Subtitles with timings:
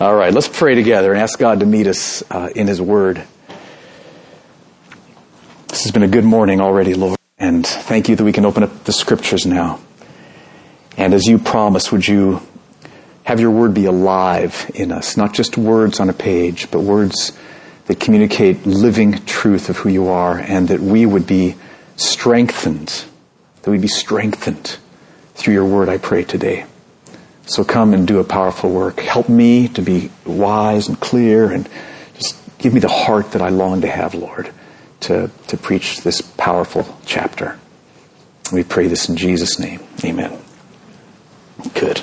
[0.00, 3.22] All right, let's pray together and ask God to meet us uh, in His Word.
[5.68, 8.62] This has been a good morning already, Lord, and thank you that we can open
[8.62, 9.80] up the Scriptures now.
[10.96, 12.40] And as you promised, would you
[13.24, 17.32] have your Word be alive in us, not just words on a page, but words
[17.84, 21.54] that communicate living truth of who you are, and that we would be
[21.96, 23.04] strengthened,
[23.60, 24.78] that we'd be strengthened
[25.34, 26.64] through your Word, I pray today.
[27.46, 29.00] So come and do a powerful work.
[29.00, 31.68] Help me to be wise and clear and
[32.14, 34.52] just give me the heart that I long to have, Lord,
[35.00, 37.58] to, to preach this powerful chapter.
[38.52, 39.80] We pray this in Jesus' name.
[40.04, 40.38] Amen.
[41.74, 42.02] Good.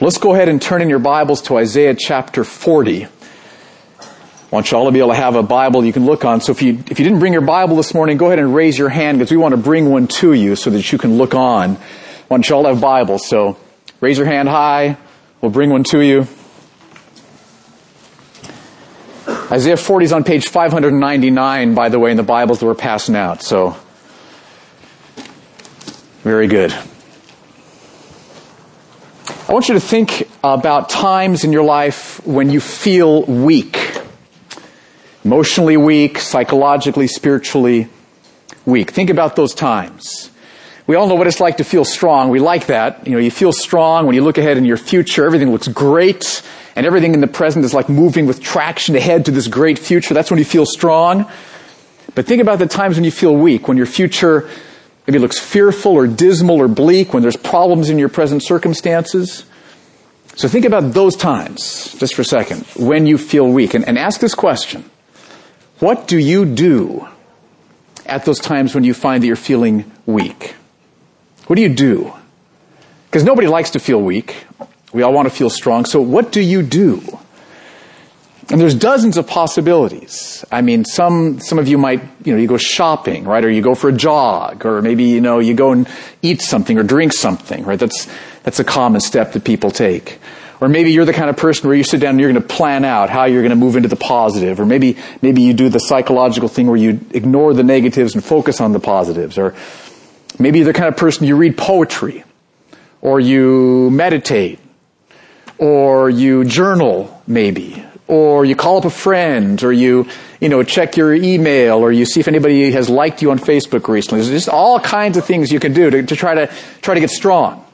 [0.00, 3.04] Let's go ahead and turn in your Bibles to Isaiah chapter 40.
[3.04, 3.08] I
[4.50, 6.40] want you all to be able to have a Bible you can look on.
[6.40, 8.76] So if you, if you didn't bring your Bible this morning, go ahead and raise
[8.76, 11.34] your hand because we want to bring one to you so that you can look
[11.34, 11.76] on.
[11.76, 11.80] I
[12.28, 13.28] want you all to have Bibles.
[13.28, 13.56] So
[14.02, 14.96] Raise your hand high.
[15.40, 16.26] We'll bring one to you.
[19.28, 23.14] Isaiah 40 is on page 599, by the way, in the Bibles that we're passing
[23.14, 23.44] out.
[23.44, 23.76] So,
[26.24, 26.72] very good.
[29.48, 34.00] I want you to think about times in your life when you feel weak.
[35.24, 37.88] Emotionally weak, psychologically, spiritually
[38.66, 38.90] weak.
[38.90, 40.31] Think about those times.
[40.86, 42.30] We all know what it's like to feel strong.
[42.30, 43.06] We like that.
[43.06, 45.24] You know, you feel strong when you look ahead in your future.
[45.24, 46.42] Everything looks great.
[46.74, 50.14] And everything in the present is like moving with traction ahead to this great future.
[50.14, 51.30] That's when you feel strong.
[52.14, 54.48] But think about the times when you feel weak, when your future
[55.06, 59.44] maybe looks fearful or dismal or bleak, when there's problems in your present circumstances.
[60.34, 63.74] So think about those times, just for a second, when you feel weak.
[63.74, 64.90] And, and ask this question.
[65.78, 67.06] What do you do
[68.06, 70.54] at those times when you find that you're feeling weak?
[71.46, 72.12] What do you do?
[73.06, 74.46] Because nobody likes to feel weak.
[74.92, 75.84] We all want to feel strong.
[75.84, 77.18] So what do you do?
[78.50, 80.44] And there's dozens of possibilities.
[80.50, 83.44] I mean, some, some of you might, you know, you go shopping, right?
[83.44, 85.88] Or you go for a jog, or maybe, you know, you go and
[86.20, 87.78] eat something or drink something, right?
[87.78, 88.08] That's,
[88.42, 90.18] that's a common step that people take.
[90.60, 92.48] Or maybe you're the kind of person where you sit down and you're going to
[92.48, 94.60] plan out how you're going to move into the positive.
[94.60, 98.60] Or maybe, maybe you do the psychological thing where you ignore the negatives and focus
[98.60, 99.38] on the positives.
[99.38, 99.54] Or,
[100.38, 102.24] Maybe you're the kind of person you read poetry,
[103.00, 104.58] or you meditate,
[105.58, 110.08] or you journal, maybe, or you call up a friend, or you,
[110.40, 113.88] you know, check your email, or you see if anybody has liked you on Facebook
[113.88, 114.20] recently.
[114.20, 117.00] There's just all kinds of things you can do to, to try to try to
[117.00, 117.64] get strong.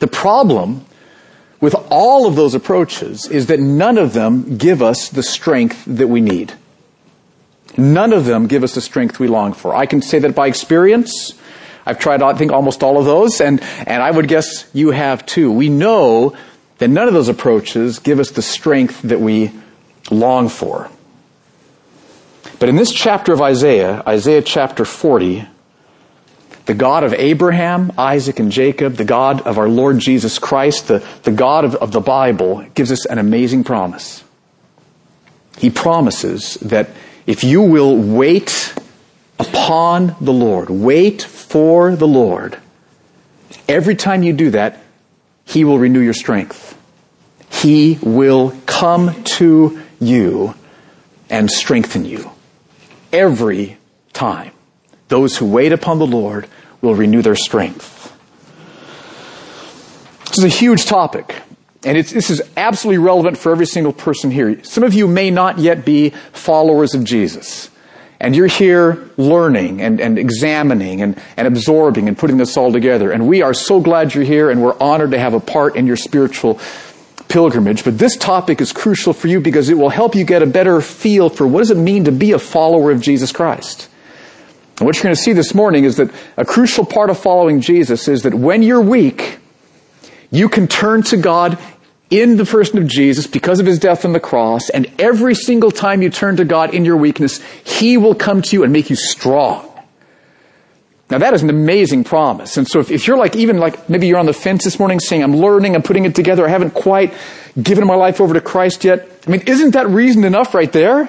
[0.00, 0.84] The problem
[1.60, 6.08] with all of those approaches is that none of them give us the strength that
[6.08, 6.52] we need.
[7.76, 9.74] None of them give us the strength we long for.
[9.74, 11.34] I can say that by experience.
[11.86, 15.26] I've tried, I think, almost all of those, and, and I would guess you have
[15.26, 15.52] too.
[15.52, 16.36] We know
[16.78, 19.52] that none of those approaches give us the strength that we
[20.10, 20.90] long for.
[22.58, 25.46] But in this chapter of Isaiah, Isaiah chapter 40,
[26.66, 31.06] the God of Abraham, Isaac, and Jacob, the God of our Lord Jesus Christ, the,
[31.24, 34.24] the God of, of the Bible, gives us an amazing promise.
[35.58, 36.88] He promises that
[37.26, 38.74] if you will wait
[39.38, 42.58] upon the Lord, wait for the Lord,
[43.68, 44.82] every time you do that,
[45.44, 46.78] He will renew your strength.
[47.50, 50.54] He will come to you
[51.30, 52.30] and strengthen you.
[53.12, 53.78] Every
[54.12, 54.52] time.
[55.08, 56.48] Those who wait upon the Lord
[56.80, 58.12] will renew their strength.
[60.26, 61.34] This is a huge topic.
[61.84, 64.62] And this is absolutely relevant for every single person here.
[64.64, 67.70] Some of you may not yet be followers of Jesus.
[68.20, 73.12] And you're here learning and, and examining and, and absorbing and putting this all together.
[73.12, 75.86] And we are so glad you're here and we're honored to have a part in
[75.86, 76.58] your spiritual
[77.28, 77.84] pilgrimage.
[77.84, 80.80] But this topic is crucial for you because it will help you get a better
[80.80, 83.90] feel for what does it mean to be a follower of Jesus Christ.
[84.78, 87.60] And what you're going to see this morning is that a crucial part of following
[87.60, 89.38] Jesus is that when you're weak,
[90.30, 91.58] you can turn to God
[92.20, 95.70] in the person of Jesus because of his death on the cross, and every single
[95.70, 98.90] time you turn to God in your weakness, he will come to you and make
[98.90, 99.70] you strong.
[101.10, 102.56] Now that is an amazing promise.
[102.56, 105.00] And so if, if, you're like, even like, maybe you're on the fence this morning
[105.00, 107.12] saying, I'm learning, I'm putting it together, I haven't quite
[107.60, 109.08] given my life over to Christ yet.
[109.26, 111.08] I mean, isn't that reason enough right there?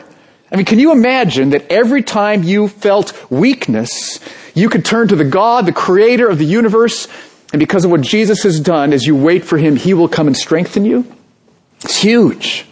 [0.52, 4.20] I mean, can you imagine that every time you felt weakness,
[4.54, 7.08] you could turn to the God, the creator of the universe,
[7.56, 10.28] and because of what Jesus has done, as you wait for Him, He will come
[10.28, 11.06] and strengthen you.
[11.86, 12.66] It's huge.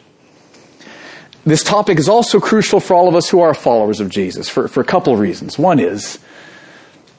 [1.46, 4.68] This topic is also crucial for all of us who are followers of Jesus for,
[4.68, 5.58] for a couple of reasons.
[5.58, 6.20] One is,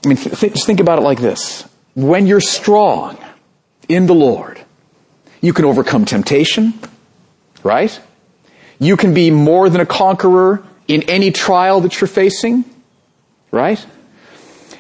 [0.05, 1.67] I mean, th- just think about it like this.
[1.95, 3.17] When you're strong
[3.89, 4.63] in the Lord,
[5.41, 6.75] you can overcome temptation.
[7.63, 7.99] right?
[8.79, 12.67] You can be more than a conqueror in any trial that you're facing,
[13.51, 13.83] right?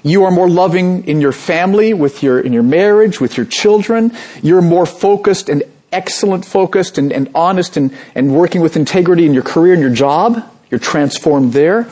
[0.05, 4.13] You are more loving in your family, with your, in your marriage, with your children.
[4.43, 9.33] You're more focused and excellent focused and, and honest and, and working with integrity in
[9.33, 10.45] your career and your job.
[10.71, 11.89] You're transformed there.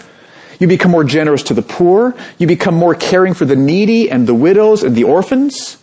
[0.60, 2.14] You become more generous to the poor.
[2.36, 5.78] You become more caring for the needy and the widows and the orphans.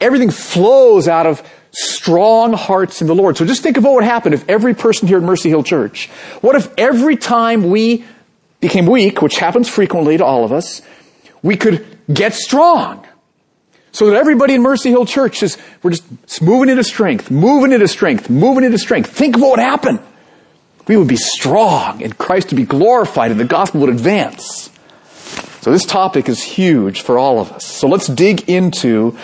[0.00, 3.36] Everything flows out of strong hearts in the Lord.
[3.36, 6.08] So just think of what would happen if every person here at Mercy Hill Church,
[6.40, 8.04] what if every time we
[8.60, 10.82] became weak, which happens frequently to all of us,
[11.44, 13.06] we could get strong.
[13.92, 17.86] So that everybody in Mercy Hill Church is, we're just moving into strength, moving into
[17.86, 19.10] strength, moving into strength.
[19.10, 20.00] Think of what would happen.
[20.88, 24.70] We would be strong and Christ would be glorified and the gospel would advance.
[25.60, 27.64] So this topic is huge for all of us.
[27.64, 29.16] So let's dig into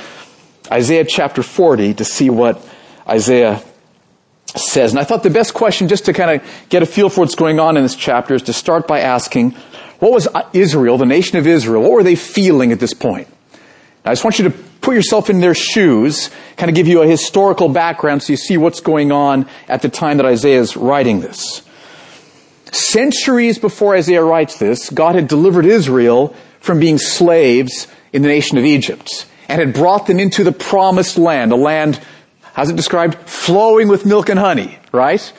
[0.71, 2.65] Isaiah chapter 40 to see what
[3.09, 3.63] Isaiah
[4.57, 4.93] says.
[4.93, 7.35] And I thought the best question just to kind of get a feel for what's
[7.35, 9.55] going on in this chapter is to start by asking,
[10.01, 13.29] what was Israel, the nation of Israel, what were they feeling at this point?
[14.05, 17.07] I just want you to put yourself in their shoes, kind of give you a
[17.07, 21.21] historical background so you see what's going on at the time that Isaiah is writing
[21.21, 21.63] this.
[22.73, 28.59] Centuries before Isaiah writes this, God had delivered Israel from being slaves in the nation
[28.59, 32.01] of Egypt and had brought them into the promised land, a land,
[32.55, 33.17] how's it described?
[33.29, 35.33] Flowing with milk and honey, right?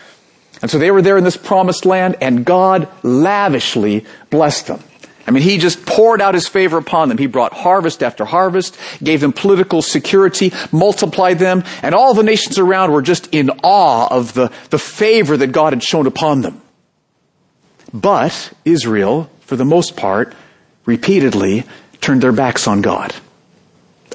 [0.62, 4.84] And so they were there in this promised land and God lavishly blessed them.
[5.28, 7.18] I mean, he just poured out his favor upon them.
[7.18, 12.58] He brought harvest after harvest, gave them political security, multiplied them, and all the nations
[12.58, 16.62] around were just in awe of the, the favor that God had shown upon them.
[17.94, 20.34] But Israel, for the most part,
[20.86, 21.66] repeatedly
[22.00, 23.14] turned their backs on God.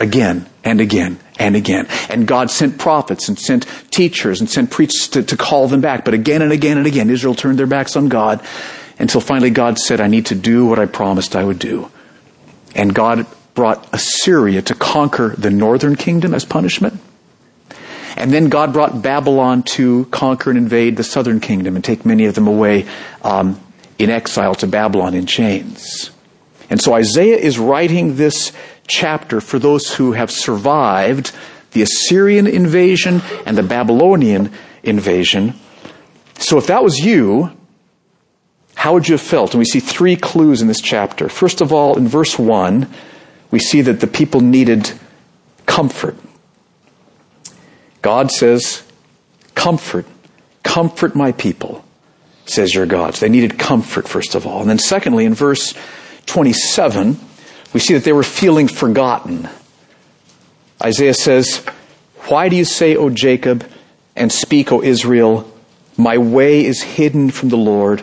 [0.00, 1.86] Again and again and again.
[2.08, 6.04] And God sent prophets and sent teachers and sent preachers to, to call them back.
[6.04, 8.44] But again and again and again, Israel turned their backs on God
[8.98, 11.90] until finally God said, I need to do what I promised I would do.
[12.74, 17.00] And God brought Assyria to conquer the northern kingdom as punishment.
[18.16, 22.24] And then God brought Babylon to conquer and invade the southern kingdom and take many
[22.24, 22.86] of them away
[23.22, 23.60] um,
[23.98, 26.10] in exile to Babylon in chains.
[26.68, 28.52] And so Isaiah is writing this
[28.86, 31.32] chapter for those who have survived
[31.72, 34.52] the Assyrian invasion and the Babylonian
[34.82, 35.54] invasion.
[36.38, 37.56] So if that was you,
[38.74, 39.52] how would you have felt?
[39.52, 41.28] And we see three clues in this chapter.
[41.28, 42.88] First of all, in verse 1,
[43.50, 44.92] we see that the people needed
[45.66, 46.16] comfort.
[48.02, 48.82] God says,
[49.54, 50.04] Comfort,
[50.62, 51.84] comfort my people,
[52.44, 53.14] says your God.
[53.14, 54.60] So they needed comfort, first of all.
[54.60, 55.74] And then, secondly, in verse
[56.26, 57.18] 27,
[57.72, 59.48] we see that they were feeling forgotten.
[60.82, 61.64] Isaiah says,
[62.28, 63.68] Why do you say, O Jacob,
[64.14, 65.52] and speak, O Israel,
[65.96, 68.02] my way is hidden from the Lord?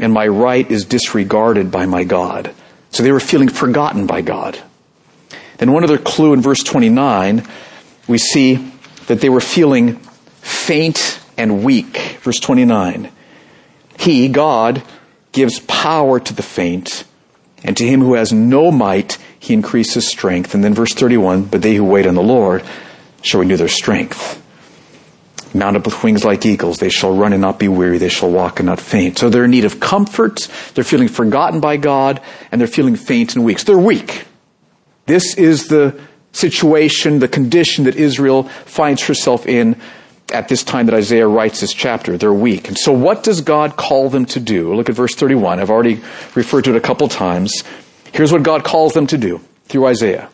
[0.00, 2.54] and my right is disregarded by my God.
[2.90, 4.60] So they were feeling forgotten by God.
[5.58, 7.46] Then one other clue in verse 29,
[8.08, 8.72] we see
[9.06, 9.96] that they were feeling
[10.40, 12.18] faint and weak.
[12.20, 13.10] Verse 29.
[13.98, 14.82] He, God,
[15.32, 17.04] gives power to the faint,
[17.64, 20.54] and to him who has no might, he increases strength.
[20.54, 22.62] And then verse 31, but they who wait on the Lord
[23.22, 24.42] shall renew their strength
[25.54, 26.78] mount up with wings like eagles.
[26.78, 27.98] They shall run and not be weary.
[27.98, 29.18] They shall walk and not faint.
[29.18, 30.48] So they're in need of comfort.
[30.74, 33.60] They're feeling forgotten by God and they're feeling faint and weak.
[33.60, 34.24] So they're weak.
[35.06, 35.98] This is the
[36.32, 39.80] situation, the condition that Israel finds herself in
[40.34, 42.18] at this time that Isaiah writes this chapter.
[42.18, 42.68] They're weak.
[42.68, 44.74] And so what does God call them to do?
[44.74, 45.60] Look at verse 31.
[45.60, 46.00] I've already
[46.34, 47.64] referred to it a couple times.
[48.12, 50.28] Here's what God calls them to do through Isaiah.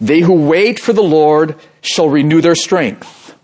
[0.00, 3.34] They who wait for the Lord shall renew their strength.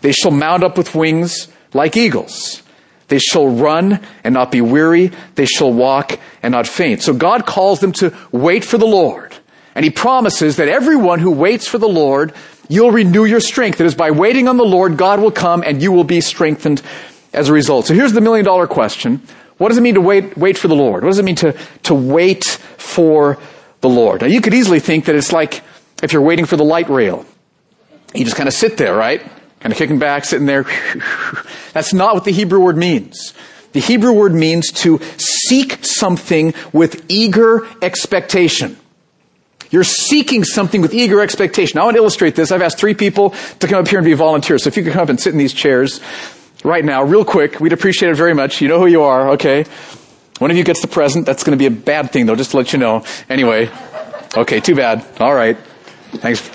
[0.00, 2.62] They shall mount up with wings like eagles.
[3.08, 5.12] They shall run and not be weary.
[5.34, 7.02] They shall walk and not faint.
[7.02, 9.34] So God calls them to wait for the Lord.
[9.74, 12.32] And He promises that everyone who waits for the Lord,
[12.72, 13.80] you'll renew your strength.
[13.80, 16.82] It is by waiting on the Lord, God will come and you will be strengthened
[17.32, 17.86] as a result.
[17.86, 19.22] So here's the million dollar question.
[19.58, 21.04] What does it mean to wait, wait for the Lord?
[21.04, 23.38] What does it mean to, to wait for
[23.80, 24.22] the Lord?
[24.22, 25.62] Now you could easily think that it's like
[26.02, 27.24] if you're waiting for the light rail.
[28.14, 29.22] You just kind of sit there, right?
[29.62, 30.64] kind of kicking back, sitting there.
[31.72, 33.32] That's not what the Hebrew word means.
[33.72, 38.76] The Hebrew word means to seek something with eager expectation.
[39.72, 41.78] You're seeking something with eager expectation.
[41.78, 42.52] I want to illustrate this.
[42.52, 44.64] I've asked three people to come up here and be volunteers.
[44.64, 46.00] So if you could come up and sit in these chairs
[46.62, 48.60] right now, real quick, we'd appreciate it very much.
[48.60, 49.64] You know who you are, okay?
[50.38, 51.24] One of you gets the present.
[51.24, 53.04] That's going to be a bad thing, though, just to let you know.
[53.30, 53.70] Anyway,
[54.36, 55.04] okay, too bad.
[55.18, 55.56] All right.
[56.16, 56.50] Thanks.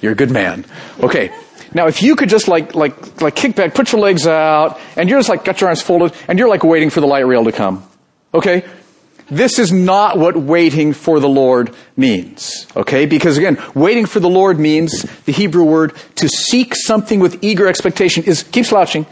[0.00, 0.64] You're a good man.
[1.00, 1.32] Okay.
[1.74, 5.08] Now, if you could just like, like, like kick back, put your legs out, and
[5.08, 7.44] you're just like, got your arms folded, and you're like waiting for the light rail
[7.44, 7.84] to come.
[8.32, 8.64] Okay?
[9.30, 12.66] This is not what waiting for the Lord means.
[12.76, 13.06] Okay?
[13.06, 17.66] Because again, waiting for the Lord means the Hebrew word to seek something with eager
[17.68, 19.06] expectation is, keep slouching.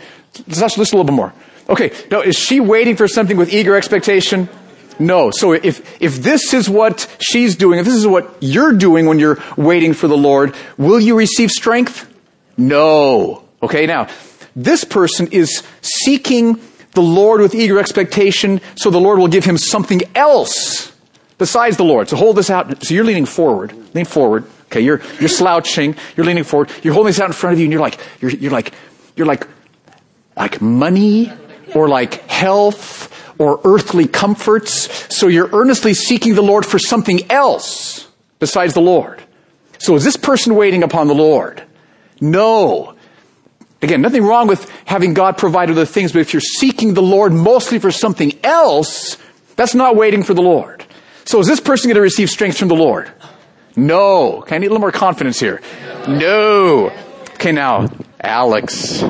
[0.47, 1.33] Let's listen a little bit more.
[1.69, 1.93] Okay.
[2.11, 4.49] Now, is she waiting for something with eager expectation?
[4.99, 5.31] No.
[5.31, 9.19] So if, if this is what she's doing, if this is what you're doing when
[9.19, 12.13] you're waiting for the Lord, will you receive strength?
[12.57, 13.45] No.
[13.63, 14.09] Okay, now,
[14.57, 16.61] this person is seeking
[16.93, 20.93] the Lord with eager expectation, so the Lord will give him something else
[21.39, 22.09] besides the Lord.
[22.09, 22.85] So hold this out.
[22.85, 23.73] So you're leaning forward.
[23.95, 24.45] Lean forward.
[24.67, 25.97] Okay, you're, you're slouching.
[26.17, 26.71] You're leaning forward.
[26.83, 28.75] You're holding this out in front of you and you're like, you're, you're like,
[29.17, 29.47] you're like,
[30.37, 31.33] like money
[31.75, 35.17] or like health or earthly comforts.
[35.17, 39.23] So you're earnestly seeking the Lord for something else besides the Lord.
[39.79, 41.63] So is this person waiting upon the Lord?
[42.21, 42.95] No.
[43.81, 47.33] Again, nothing wrong with having God provide other things, but if you're seeking the Lord
[47.33, 49.17] mostly for something else,
[49.55, 50.85] that's not waiting for the Lord.
[51.25, 53.11] So is this person going to receive strength from the Lord?
[53.77, 54.39] No.
[54.39, 55.61] Okay, I need a little more confidence here.
[56.09, 56.91] No.
[57.35, 57.87] Okay, now,
[58.21, 59.05] Alex.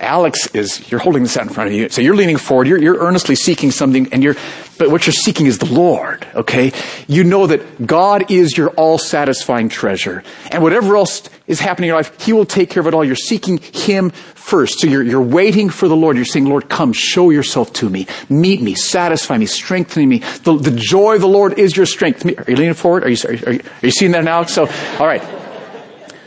[0.00, 1.88] Alex is, you're holding this out in front of you.
[1.88, 2.68] So you're leaning forward.
[2.68, 4.36] You're, you're earnestly seeking something and you're,
[4.78, 6.26] but what you're seeking is the Lord.
[6.34, 6.72] Okay.
[7.06, 10.22] You know that God is your all satisfying treasure.
[10.50, 13.04] And whatever else is happening in your life, He will take care of it all.
[13.04, 14.80] You're seeking Him first.
[14.80, 16.16] So you're, you're waiting for the Lord.
[16.16, 18.06] You're saying, Lord, come, show yourself to me.
[18.28, 20.18] Meet me, satisfy me, strengthen me.
[20.44, 22.24] The, the joy of the Lord is your strength.
[22.24, 23.04] Are you leaning forward?
[23.04, 24.44] Are you, are you, are you seeing that now?
[24.44, 24.66] So,
[24.98, 25.22] all right.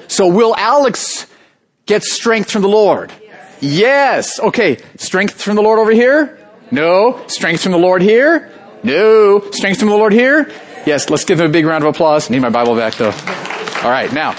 [0.08, 1.28] So will Alex
[1.86, 3.14] get strength from the Lord?
[3.62, 4.40] Yes.
[4.40, 4.80] Okay.
[4.98, 6.39] Strength from the Lord over here?
[6.72, 7.26] No.
[7.28, 8.52] Strength from the Lord here?
[8.84, 9.42] No.
[9.52, 10.52] Strength from the Lord here?
[10.86, 11.10] Yes.
[11.10, 12.30] Let's give him a big round of applause.
[12.30, 13.12] Need my Bible back though.
[13.84, 14.12] All right.
[14.12, 14.34] Now.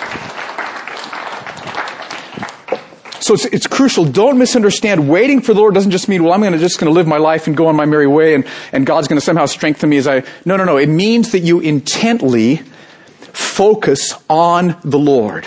[3.20, 4.04] So it's, it's, crucial.
[4.06, 5.08] Don't misunderstand.
[5.08, 7.18] Waiting for the Lord doesn't just mean, well, I'm to just going to live my
[7.18, 9.98] life and go on my merry way and, and God's going to somehow strengthen me
[9.98, 10.78] as I, no, no, no.
[10.78, 12.56] It means that you intently
[13.32, 15.46] focus on the Lord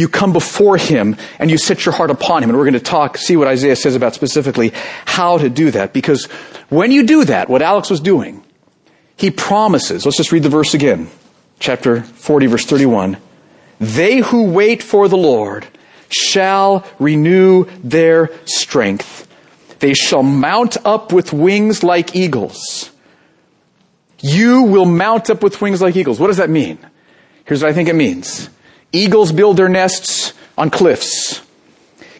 [0.00, 2.50] you come before Him and you set your heart upon Him.
[2.50, 4.72] And we're going to talk, see what Isaiah says about specifically
[5.04, 5.92] how to do that.
[5.92, 6.26] Because
[6.68, 8.44] when you do that, what Alex was doing,
[9.16, 11.08] he promises, let's just read the verse again.
[11.58, 13.18] Chapter 40, verse 31.
[13.78, 15.66] They who wait for the Lord
[16.08, 19.28] shall renew their strength.
[19.80, 22.90] They shall mount up with wings like eagles.
[24.20, 26.20] You will mount up with wings like eagles.
[26.20, 26.78] What does that mean?
[27.44, 28.50] Here's what I think it means.
[28.92, 31.42] Eagles build their nests on cliffs.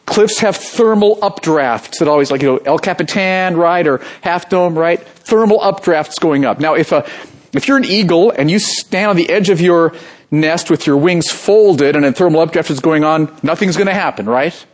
[0.07, 4.77] Cliffs have thermal updrafts that always, like, you know, El Capitan, right, or Half Dome,
[4.77, 5.01] right?
[5.01, 6.59] Thermal updrafts going up.
[6.59, 7.09] Now, if a,
[7.53, 9.95] if you're an eagle and you stand on the edge of your
[10.31, 13.95] nest with your wings folded and a thermal updraft is going on, nothing's going to
[13.95, 14.67] happen, right?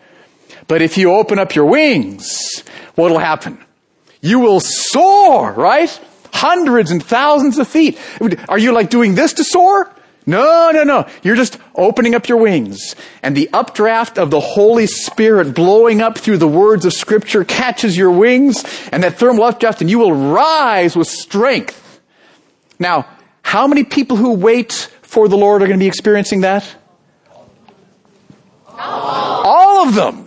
[0.69, 2.63] But if you open up your wings,
[2.95, 3.59] what'll happen?
[4.21, 6.01] You will soar, right?
[6.33, 7.99] Hundreds and thousands of feet.
[8.49, 9.91] Are you like doing this to soar?
[10.27, 11.07] No, no, no.
[11.23, 12.97] You're just opening up your wings.
[13.23, 17.97] And the updraft of the Holy Spirit blowing up through the words of Scripture catches
[17.97, 22.01] your wings and that thermal updraft and you will rise with strength.
[22.81, 23.07] Now,
[23.43, 26.67] how many people who wait for the Lord are going to be experiencing that?
[28.77, 30.27] All of them.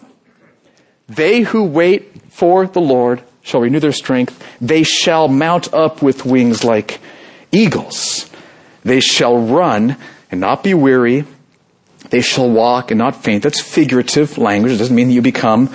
[1.08, 4.42] They who wait for the Lord shall renew their strength.
[4.62, 7.00] They shall mount up with wings like
[7.52, 8.29] eagles.
[8.90, 9.98] They shall run
[10.32, 11.24] and not be weary.
[12.10, 13.44] They shall walk and not faint.
[13.44, 14.72] That's figurative language.
[14.72, 15.68] It doesn't mean that you become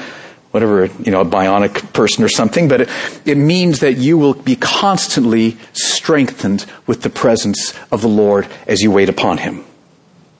[0.50, 2.88] whatever, you know, a bionic person or something, but it,
[3.24, 8.80] it means that you will be constantly strengthened with the presence of the Lord as
[8.80, 9.64] you wait upon Him.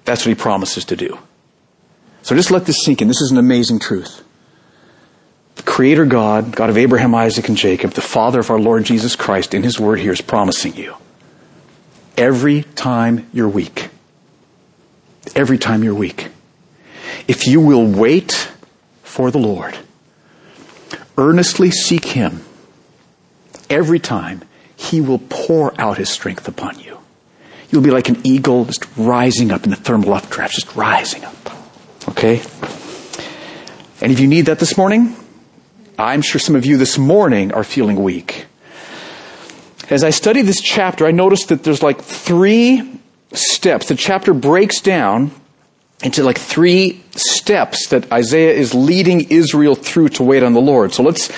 [0.04, 1.16] That's what He promises to do.
[2.22, 3.06] So just let this sink in.
[3.06, 4.24] This is an amazing truth.
[5.54, 9.14] The Creator God, God of Abraham, Isaac, and Jacob, the Father of our Lord Jesus
[9.14, 10.96] Christ, in His Word here is promising you
[12.16, 13.88] every time you're weak.
[15.34, 16.28] Every time you're weak.
[17.26, 18.50] If you will wait
[19.02, 19.76] for the Lord,
[21.16, 22.44] earnestly seek Him,
[23.70, 24.42] every time
[24.76, 26.98] He will pour out His strength upon you.
[27.70, 31.34] You'll be like an eagle just rising up in the thermal updraft, just rising up.
[32.10, 32.42] Okay?
[34.00, 35.16] And if you need that this morning,
[35.98, 38.46] I'm sure some of you this morning are feeling weak.
[39.90, 43.00] As I study this chapter, I noticed that there's like three
[43.32, 43.88] steps.
[43.88, 45.30] The chapter breaks down
[46.02, 50.92] into like three steps that Isaiah is leading Israel through to wait on the Lord.
[50.92, 51.30] So let's,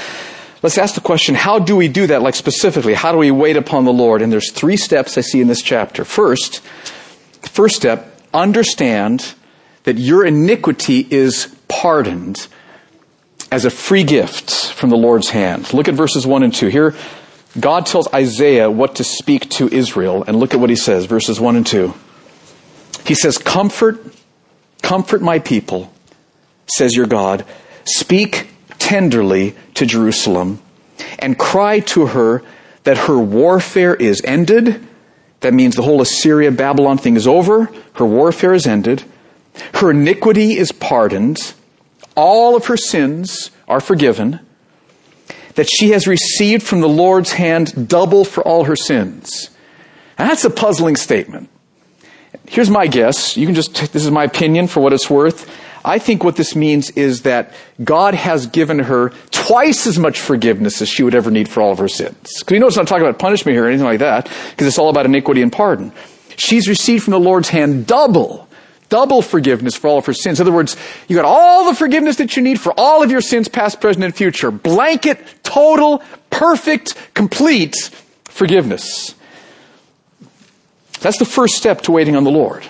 [0.63, 2.23] let's ask the question, how do we do that?
[2.23, 4.23] Like specifically, how do we wait upon the Lord?
[4.23, 6.05] And there's three steps I see in this chapter.
[6.05, 6.61] First,
[7.43, 9.35] first step, understand
[9.85, 12.49] that your iniquity is pardoned
[13.51, 15.73] as a free gift from the Lord's hand.
[15.73, 16.69] Look at verses 1 and 2.
[16.69, 16.95] Here,
[17.59, 21.41] God tells Isaiah what to speak to Israel, and look at what he says, verses
[21.41, 21.95] 1 and 2.
[23.07, 23.99] He says, Comfort,
[24.83, 25.93] comfort my people,
[26.67, 27.45] says your God.
[27.85, 28.49] Speak
[28.79, 30.61] tenderly to Jerusalem,
[31.19, 32.43] and cry to her
[32.85, 34.87] that her warfare is ended.
[35.41, 37.71] That means the whole Assyria Babylon thing is over.
[37.95, 39.05] Her warfare is ended.
[39.75, 41.55] Her iniquity is pardoned.
[42.15, 44.46] All of her sins are forgiven.
[45.57, 49.51] That she has received from the Lord's hand double for all her sins.
[50.17, 51.51] And that's a puzzling statement.
[52.47, 53.37] Here's my guess.
[53.37, 55.51] You can just, this is my opinion for what it's worth.
[55.85, 60.83] I think what this means is that God has given her twice as much forgiveness
[60.83, 62.41] as she would ever need for all of her sins.
[62.41, 64.79] Because you know it's not talking about punishment here or anything like that, because it's
[64.79, 65.93] all about iniquity and pardon.
[66.37, 68.46] She's received from the Lord's hand double,
[68.89, 70.41] double forgiveness for all of her sins.
[70.41, 70.77] In other words,
[71.09, 74.05] you got all the forgiveness that you need for all of your sins, past, present,
[74.05, 74.51] and future.
[74.51, 77.77] Blanket, total, perfect, complete
[78.25, 79.15] forgiveness.
[81.01, 82.67] That's the first step to waiting on the Lord.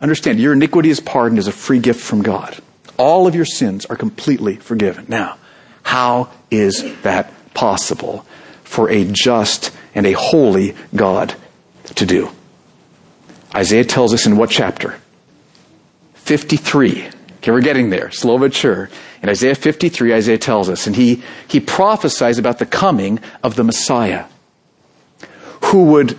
[0.00, 2.56] Understand, your iniquity is pardoned as a free gift from God.
[2.98, 5.06] All of your sins are completely forgiven.
[5.08, 5.38] Now,
[5.82, 8.26] how is that possible
[8.64, 11.34] for a just and a holy God
[11.96, 12.30] to do?
[13.54, 14.98] Isaiah tells us in what chapter?
[16.24, 17.08] 53.
[17.38, 18.88] Okay, we're getting there, slow but sure.
[19.22, 23.64] In Isaiah 53, Isaiah tells us, and he, he prophesies about the coming of the
[23.64, 24.26] Messiah,
[25.64, 26.16] who would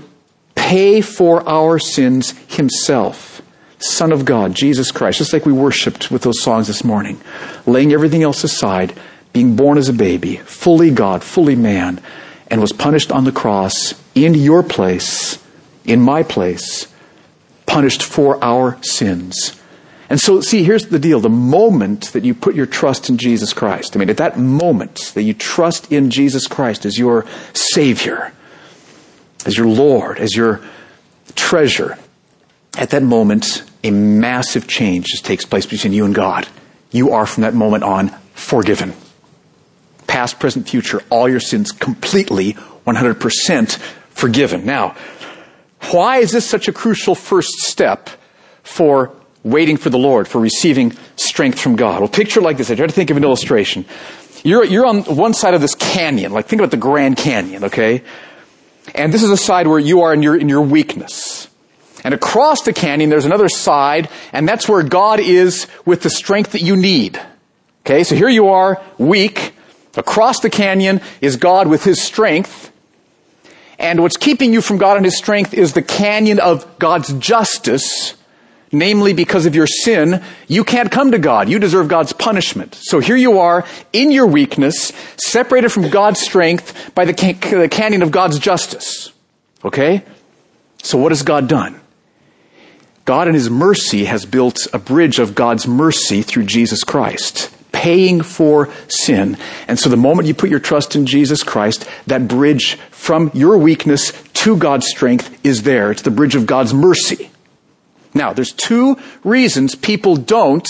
[0.55, 3.41] pay for our sins himself
[3.83, 7.19] Son of God, Jesus Christ, just like we worshiped with those songs this morning,
[7.65, 8.93] laying everything else aside,
[9.33, 12.01] being born as a baby, fully God, fully man,
[12.47, 15.43] and was punished on the cross in your place,
[15.83, 16.87] in my place,
[17.65, 19.59] punished for our sins.
[20.13, 21.19] And so, see, here's the deal.
[21.19, 25.11] The moment that you put your trust in Jesus Christ, I mean, at that moment
[25.15, 28.31] that you trust in Jesus Christ as your Savior,
[29.47, 30.61] as your Lord, as your
[31.33, 31.97] treasure,
[32.77, 36.47] at that moment, a massive change just takes place between you and God.
[36.91, 38.93] You are from that moment on forgiven.
[40.05, 42.53] Past, present, future, all your sins completely,
[42.85, 43.77] 100%
[44.11, 44.63] forgiven.
[44.63, 44.95] Now,
[45.89, 48.11] why is this such a crucial first step
[48.61, 49.11] for
[49.43, 51.99] waiting for the Lord, for receiving strength from God?
[51.99, 52.71] Well, picture like this.
[52.71, 53.85] I try to think of an illustration.
[54.43, 58.03] You're, you're on one side of this canyon, like think about the Grand Canyon, okay?
[58.93, 61.47] And this is a side where you are in your, in your weakness.
[62.03, 66.51] And across the canyon, there's another side, and that's where God is with the strength
[66.51, 67.19] that you need.
[67.85, 69.53] Okay, so here you are, weak.
[69.95, 72.71] Across the canyon is God with His strength.
[73.79, 78.15] And what's keeping you from God and His strength is the canyon of God's justice.
[78.73, 81.47] Namely, because of your sin, you can't come to God.
[81.47, 82.73] You deserve God's punishment.
[82.73, 88.01] So here you are, in your weakness, separated from God's strength by the, the canyon
[88.01, 89.13] of God's justice.
[89.63, 90.01] Okay?
[90.81, 91.79] So what has God done?
[93.05, 98.23] God in His mercy has built a bridge of God's mercy through Jesus Christ, paying
[98.23, 99.37] for sin.
[99.67, 103.59] And so the moment you put your trust in Jesus Christ, that bridge from your
[103.59, 105.91] weakness to God's strength is there.
[105.91, 107.29] It's the bridge of God's mercy.
[108.13, 110.67] Now, there's two reasons people don't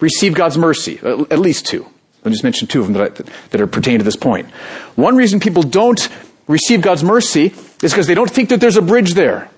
[0.00, 1.86] receive God's mercy, at least two.
[2.24, 4.50] I'll just mention two of them that, I, that are pertaining to this point.
[4.96, 6.08] One reason people don't
[6.48, 9.48] receive God's mercy is because they don't think that there's a bridge there.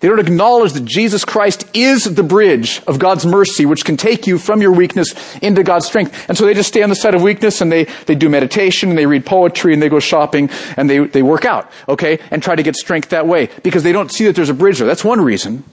[0.00, 4.26] They don't acknowledge that Jesus Christ is the bridge of God's mercy, which can take
[4.26, 6.26] you from your weakness into God's strength.
[6.26, 8.88] And so they just stay on the side of weakness and they, they do meditation
[8.88, 12.42] and they read poetry and they go shopping and they, they work out, okay, and
[12.42, 14.88] try to get strength that way because they don't see that there's a bridge there.
[14.88, 15.64] That's one reason.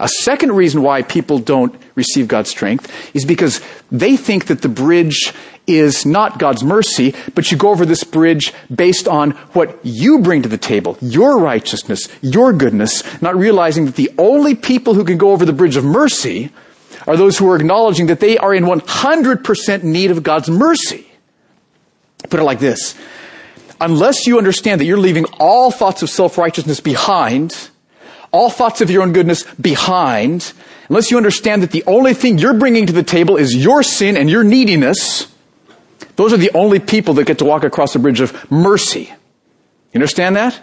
[0.00, 3.60] A second reason why people don't receive God's strength is because
[3.92, 5.34] they think that the bridge
[5.66, 10.42] is not God's mercy, but you go over this bridge based on what you bring
[10.42, 15.18] to the table, your righteousness, your goodness, not realizing that the only people who can
[15.18, 16.50] go over the bridge of mercy
[17.06, 21.06] are those who are acknowledging that they are in 100% need of God's mercy.
[22.30, 22.94] Put it like this.
[23.80, 27.70] Unless you understand that you're leaving all thoughts of self-righteousness behind,
[28.32, 30.52] all thoughts of your own goodness behind,
[30.88, 34.16] unless you understand that the only thing you're bringing to the table is your sin
[34.16, 35.32] and your neediness,
[36.16, 39.12] those are the only people that get to walk across the bridge of mercy.
[39.92, 40.60] You understand that?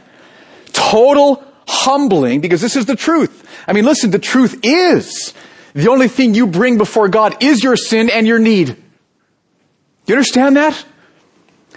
[0.71, 3.45] Total humbling because this is the truth.
[3.67, 5.34] I mean, listen, the truth is
[5.73, 8.75] the only thing you bring before God is your sin and your need.
[10.06, 10.86] You understand that?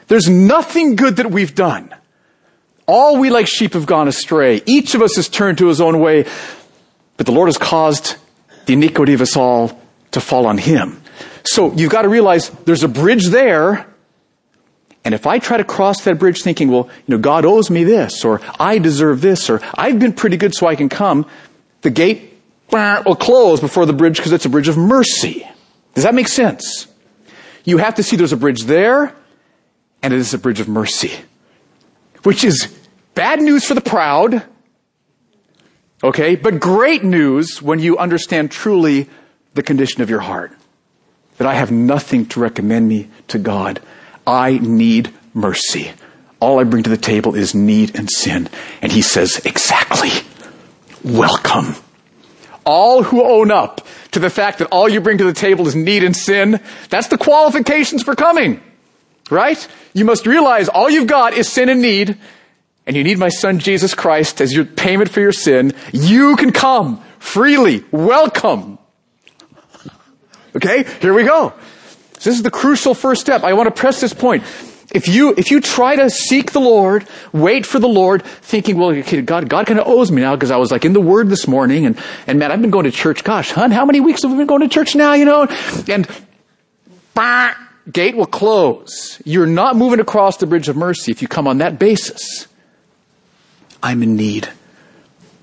[0.06, 1.94] There's nothing good that we've done.
[2.92, 4.62] All we like sheep have gone astray.
[4.66, 6.26] Each of us has turned to his own way.
[7.16, 8.16] But the Lord has caused
[8.66, 11.00] the iniquity of us all to fall on him.
[11.44, 13.86] So you've got to realize there's a bridge there.
[15.04, 17.84] And if I try to cross that bridge thinking, well, you know, God owes me
[17.84, 21.26] this, or I deserve this, or I've been pretty good so I can come,
[21.82, 22.36] the gate
[22.72, 25.48] will close before the bridge because it's a bridge of mercy.
[25.94, 26.88] Does that make sense?
[27.62, 29.14] You have to see there's a bridge there,
[30.02, 31.12] and it is a bridge of mercy.
[32.24, 32.79] Which is
[33.14, 34.42] bad news for the proud,
[36.02, 39.08] okay, but great news when you understand truly
[39.54, 40.52] the condition of your heart.
[41.38, 43.80] That I have nothing to recommend me to God.
[44.26, 45.90] I need mercy.
[46.38, 48.48] All I bring to the table is need and sin.
[48.82, 50.10] And he says, exactly.
[51.02, 51.76] Welcome.
[52.64, 55.74] All who own up to the fact that all you bring to the table is
[55.74, 58.60] need and sin, that's the qualifications for coming.
[59.30, 59.66] Right?
[59.94, 62.18] You must realize all you've got is sin and need,
[62.90, 65.74] and you need my son Jesus Christ as your payment for your sin.
[65.92, 67.84] You can come freely.
[67.92, 68.80] Welcome.
[70.56, 70.84] Okay?
[71.00, 71.54] Here we go.
[72.18, 73.44] So this is the crucial first step.
[73.44, 74.42] I want to press this point.
[74.92, 78.90] If you, if you try to seek the Lord, wait for the Lord, thinking, well,
[79.22, 81.46] God, God kind of owes me now because I was like in the Word this
[81.46, 83.22] morning and, and man, I've been going to church.
[83.22, 85.46] Gosh, hon, how many weeks have we been going to church now, you know?
[85.88, 86.08] And,
[87.14, 87.54] bah,
[87.92, 89.22] gate will close.
[89.24, 92.48] You're not moving across the bridge of mercy if you come on that basis.
[93.82, 94.48] I'm in need.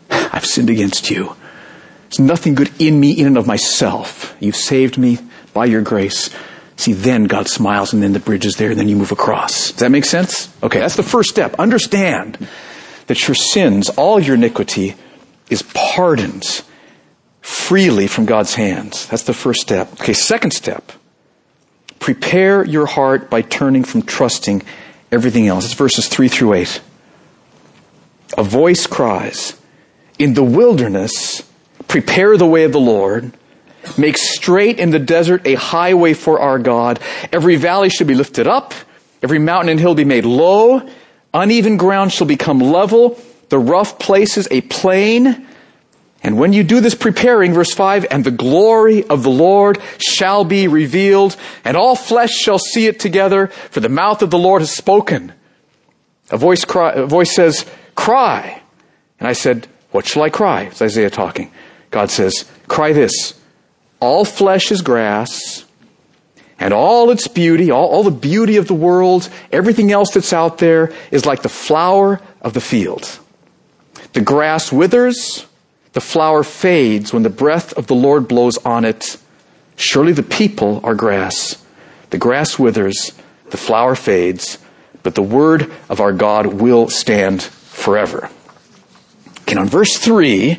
[0.09, 1.35] I've sinned against you.
[2.03, 4.35] There's nothing good in me in and of myself.
[4.39, 5.19] You've saved me
[5.53, 6.29] by your grace.
[6.77, 9.71] See, then God smiles and then the bridge is there and then you move across.
[9.71, 10.53] Does that make sense?
[10.61, 11.55] Okay, that's the first step.
[11.59, 12.47] Understand
[13.07, 14.95] that your sins, all your iniquity,
[15.49, 16.61] is pardoned
[17.41, 19.07] freely from God's hands.
[19.07, 19.93] That's the first step.
[19.93, 20.91] Okay, second step.
[21.99, 24.61] Prepare your heart by turning from trusting
[25.11, 25.65] everything else.
[25.65, 26.81] It's verses 3 through 8.
[28.35, 29.59] A voice cries,
[30.17, 31.43] In the wilderness,
[31.87, 33.31] prepare the way of the Lord
[33.95, 36.99] Make straight in the desert a highway for our God.
[37.31, 38.73] Every valley should be lifted up.
[39.21, 40.87] Every mountain and hill be made low.
[41.33, 43.19] Uneven ground shall become level.
[43.49, 45.47] The rough places a plain.
[46.23, 50.43] And when you do this preparing, verse 5, and the glory of the Lord shall
[50.43, 54.61] be revealed, and all flesh shall see it together, for the mouth of the Lord
[54.61, 55.31] has spoken.
[56.31, 57.65] A voice, cry, a voice says,
[57.97, 58.61] cry.
[59.19, 60.61] And I said, what shall I cry?
[60.63, 61.51] It's Isaiah talking.
[61.91, 63.33] God says, cry this.
[63.99, 65.65] All flesh is grass,
[66.59, 70.59] and all its beauty, all, all the beauty of the world, everything else that's out
[70.59, 73.19] there is like the flower of the field.
[74.13, 75.45] The grass withers,
[75.93, 79.17] the flower fades when the breath of the Lord blows on it.
[79.75, 81.63] Surely the people are grass.
[82.11, 83.11] The grass withers,
[83.49, 84.59] the flower fades,
[85.01, 88.29] but the word of our God will stand forever.
[89.41, 90.57] Okay, on verse 3,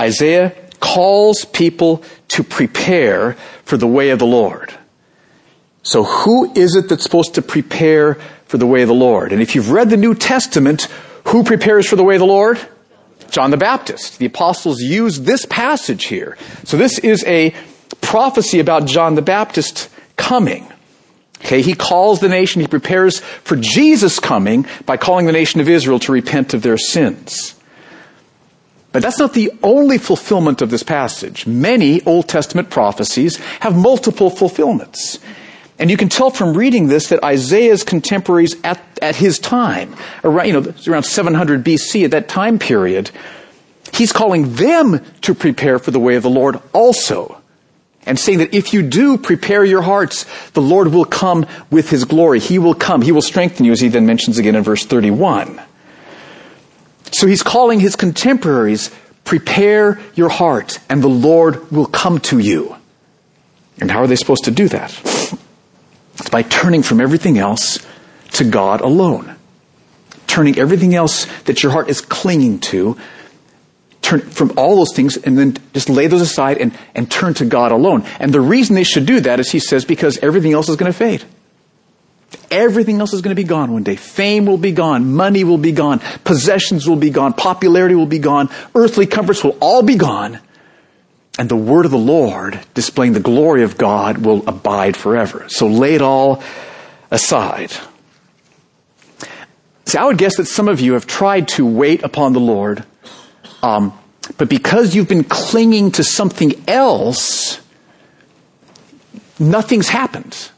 [0.00, 4.72] Isaiah calls people to prepare for the way of the Lord.
[5.82, 8.14] So who is it that's supposed to prepare
[8.46, 9.32] for the way of the Lord?
[9.32, 10.82] And if you've read the New Testament,
[11.24, 12.58] who prepares for the way of the Lord?
[13.30, 14.18] John the Baptist.
[14.18, 16.38] The apostles use this passage here.
[16.64, 17.54] So this is a
[18.00, 20.72] prophecy about John the Baptist coming.
[21.40, 25.68] Okay, he calls the nation, he prepares for Jesus coming by calling the nation of
[25.68, 27.54] Israel to repent of their sins.
[28.92, 31.46] But that's not the only fulfillment of this passage.
[31.46, 35.18] Many Old Testament prophecies have multiple fulfillments.
[35.78, 40.46] And you can tell from reading this that Isaiah's contemporaries at, at his time, around,
[40.46, 43.10] you know, around 700 BC, at that time period,
[43.92, 47.40] he's calling them to prepare for the way of the Lord also.
[48.08, 52.04] And saying that if you do prepare your hearts, the Lord will come with his
[52.04, 52.40] glory.
[52.40, 53.02] He will come.
[53.02, 55.60] He will strengthen you, as he then mentions again in verse 31.
[57.12, 58.90] So he's calling his contemporaries,
[59.24, 62.76] prepare your heart and the Lord will come to you.
[63.78, 64.90] And how are they supposed to do that?
[66.14, 67.86] It's by turning from everything else
[68.32, 69.36] to God alone.
[70.26, 72.96] Turning everything else that your heart is clinging to,
[74.08, 77.44] turn from all those things and then just lay those aside and, and turn to
[77.44, 78.04] God alone.
[78.18, 80.90] And the reason they should do that is he says because everything else is going
[80.90, 81.24] to fade.
[82.50, 83.96] Everything else is going to be gone one day.
[83.96, 85.12] Fame will be gone.
[85.12, 86.00] Money will be gone.
[86.24, 87.34] Possessions will be gone.
[87.34, 88.48] Popularity will be gone.
[88.74, 90.40] Earthly comforts will all be gone.
[91.38, 95.46] And the word of the Lord, displaying the glory of God, will abide forever.
[95.48, 96.42] So lay it all
[97.10, 97.72] aside.
[99.84, 102.84] See, I would guess that some of you have tried to wait upon the Lord,
[103.62, 103.98] um,
[104.36, 107.60] but because you've been clinging to something else,
[109.38, 110.50] nothing's happened.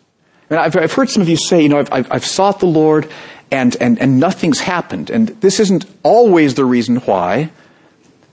[0.49, 2.67] And I've, I've heard some of you say, you know, I've, I've, I've sought the
[2.67, 3.09] Lord
[3.51, 5.11] and, and, and nothing's happened.
[5.11, 7.51] And this isn't always the reason why,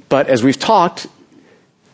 [0.10, 1.08] but as we've talked,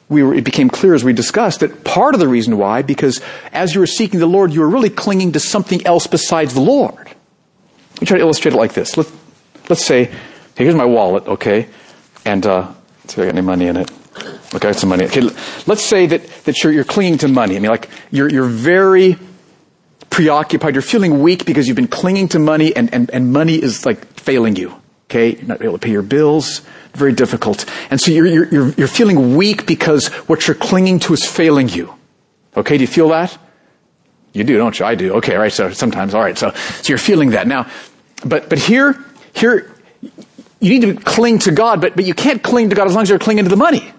[0.09, 3.21] we were, it became clear as we discussed that part of the reason why, because
[3.51, 6.62] as you were seeking the Lord, you were really clinging to something else besides the
[6.62, 6.95] Lord.
[6.95, 8.95] Let me try to illustrate it like this.
[8.97, 9.12] Let,
[9.69, 10.12] let's say,
[10.55, 11.67] here's my wallet, okay?
[12.25, 12.73] And, uh,
[13.07, 13.91] see if I got any money in it.
[14.55, 15.05] Okay, I got some money.
[15.05, 15.21] Okay,
[15.65, 17.55] let's say that, that you're, you're clinging to money.
[17.55, 19.17] I mean, like, you're, you're very
[20.09, 20.75] preoccupied.
[20.75, 24.05] You're feeling weak because you've been clinging to money and, and, and money is like
[24.19, 24.75] failing you.
[25.09, 25.36] Okay?
[25.36, 26.62] You're not able to pay your bills.
[26.93, 27.65] Very difficult.
[27.89, 31.93] And so you're, you're, you're feeling weak because what you're clinging to is failing you.
[32.55, 32.77] Okay?
[32.77, 33.36] Do you feel that?
[34.33, 34.86] You do, don't you?
[34.86, 35.15] I do.
[35.15, 35.51] Okay, right.
[35.51, 36.38] So sometimes, all right.
[36.38, 37.69] So, so you're feeling that now.
[38.23, 39.03] But, but here,
[39.36, 39.72] here,
[40.63, 43.04] you need to cling to God, but, but you can't cling to God as long
[43.04, 43.93] as you're clinging to the money.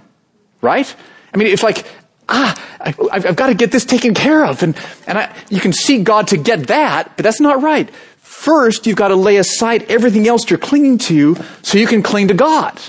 [0.63, 0.93] Right?
[1.33, 1.87] I mean, it's like,
[2.27, 4.63] ah, I, have got to get this taken care of.
[4.63, 4.75] And,
[5.07, 7.91] and I, you can see God to get that, but that's not right.
[8.17, 12.29] First, you've got to lay aside everything else you're clinging to so you can cling
[12.29, 12.81] to God.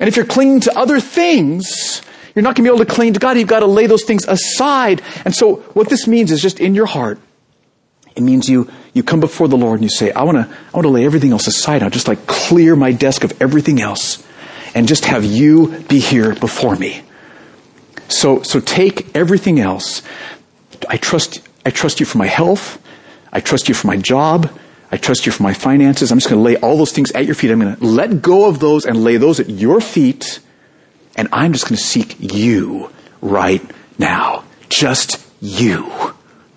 [0.00, 2.02] And if you're clinging to other things,
[2.34, 3.38] you're not going to be able to cling to God.
[3.38, 5.02] You've got to lay those things aside.
[5.24, 7.20] And so what this means is just in your heart,
[8.14, 10.76] it means you, you come before the Lord and you say, I want to, I
[10.76, 11.82] want to lay everything else aside.
[11.82, 14.24] I'll just like clear my desk of everything else
[14.74, 17.02] and just have you be here before me.
[18.08, 20.02] So, so take everything else.
[20.88, 22.82] I trust, I trust you for my health.
[23.32, 24.50] I trust you for my job.
[24.90, 26.12] I trust you for my finances.
[26.12, 27.50] I'm just going to lay all those things at your feet.
[27.50, 30.40] I'm going to let go of those and lay those at your feet.
[31.16, 32.90] And I'm just going to seek you
[33.22, 33.62] right
[33.98, 34.44] now.
[34.68, 36.11] Just you.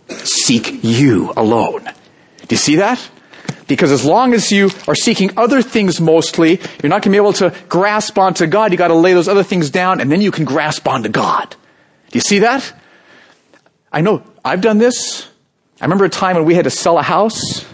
[0.10, 1.84] Seek you alone.
[1.84, 3.10] Do you see that?
[3.68, 7.18] Because as long as you are seeking other things mostly, you're not going to be
[7.18, 8.72] able to grasp onto God.
[8.72, 11.50] You got to lay those other things down and then you can grasp onto God.
[11.50, 12.72] Do you see that?
[13.92, 15.28] I know I've done this.
[15.82, 17.66] I remember a time when we had to sell a house.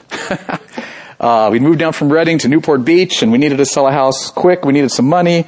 [1.19, 3.91] uh, we moved down from Redding to Newport Beach and we needed to sell a
[3.91, 4.63] house quick.
[4.63, 5.45] We needed some money.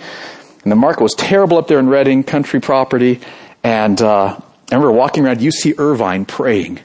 [0.63, 3.22] And the market was terrible up there in Redding, country property.
[3.63, 4.39] And uh,
[4.74, 6.80] I remember walking around UC Irvine praying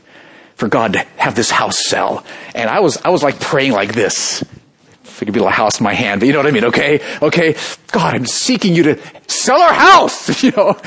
[0.57, 2.25] for God to have this house sell.
[2.55, 4.43] And I was, I was like praying like this.
[5.05, 6.67] If it could be a house in my hand, but you know what I mean?
[6.67, 7.57] Okay, okay.
[7.91, 10.79] God, I'm seeking you to sell our house, you know.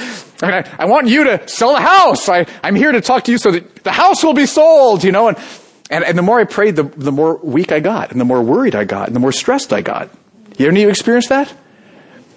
[0.42, 2.30] I mean, I, I want you to sell the house.
[2.30, 5.12] I, I'm here to talk to you so that the house will be sold, you
[5.12, 5.30] know.
[5.30, 5.38] And,
[5.90, 8.44] and, and the more I prayed, the, the more weak I got, and the more
[8.44, 10.10] worried I got, and the more stressed I got.
[10.58, 11.52] You ever experience that?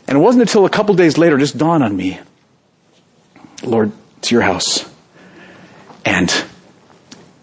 [0.08, 2.18] And it wasn't until a couple days later just dawned on me,
[3.62, 3.92] Lord,
[4.24, 4.90] it's your house.
[6.04, 6.32] And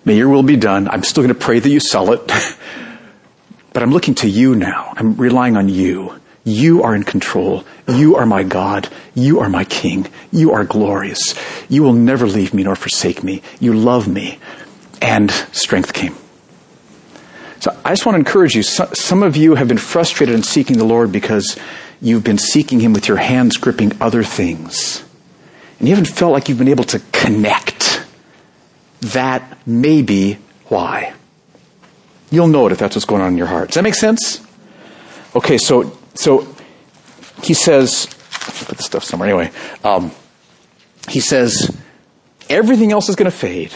[0.04, 0.88] May your will be done.
[0.88, 2.26] I'm still going to pray that you sell it.
[3.74, 4.94] but I'm looking to you now.
[4.96, 6.20] I'm relying on you.
[6.44, 7.66] You are in control.
[7.88, 8.90] You are my God.
[9.14, 10.08] You are my King.
[10.32, 11.36] You are glorious.
[11.70, 13.44] You will never leave me nor forsake me.
[13.60, 14.40] You love me.
[15.04, 16.16] And strength came.
[17.60, 18.64] So I just want to encourage you.
[18.64, 21.60] Some of you have been frustrated in seeking the Lord because
[22.02, 25.04] you've been seeking Him with your hands gripping other things.
[25.82, 28.06] And you haven't felt like you've been able to connect
[29.02, 31.16] that may be why.
[32.30, 33.70] You'll know it if that's what's going on in your heart.
[33.70, 34.46] Does that make sense?
[35.36, 36.48] Okay, so so
[37.42, 38.06] he says,
[38.68, 39.52] put the stuff somewhere anyway.
[39.84, 40.12] Um,
[41.10, 41.76] he says
[42.48, 43.74] everything else is going to fade.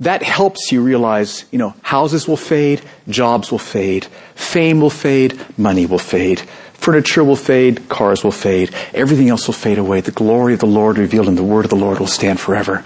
[0.00, 5.40] That helps you realize, you know, houses will fade, jobs will fade, fame will fade,
[5.56, 6.42] money will fade,
[6.82, 10.00] furniture will fade, cars will fade, everything else will fade away.
[10.00, 12.84] The glory of the Lord revealed in the word of the Lord will stand forever.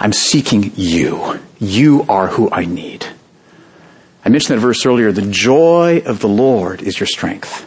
[0.00, 1.38] I'm seeking you.
[1.58, 3.06] You are who I need.
[4.24, 5.12] I mentioned that verse earlier.
[5.12, 7.66] The joy of the Lord is your strength.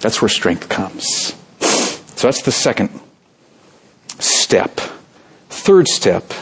[0.00, 1.34] That's where strength comes.
[1.60, 2.98] So that's the second
[4.18, 4.80] step.
[5.50, 6.32] Third step,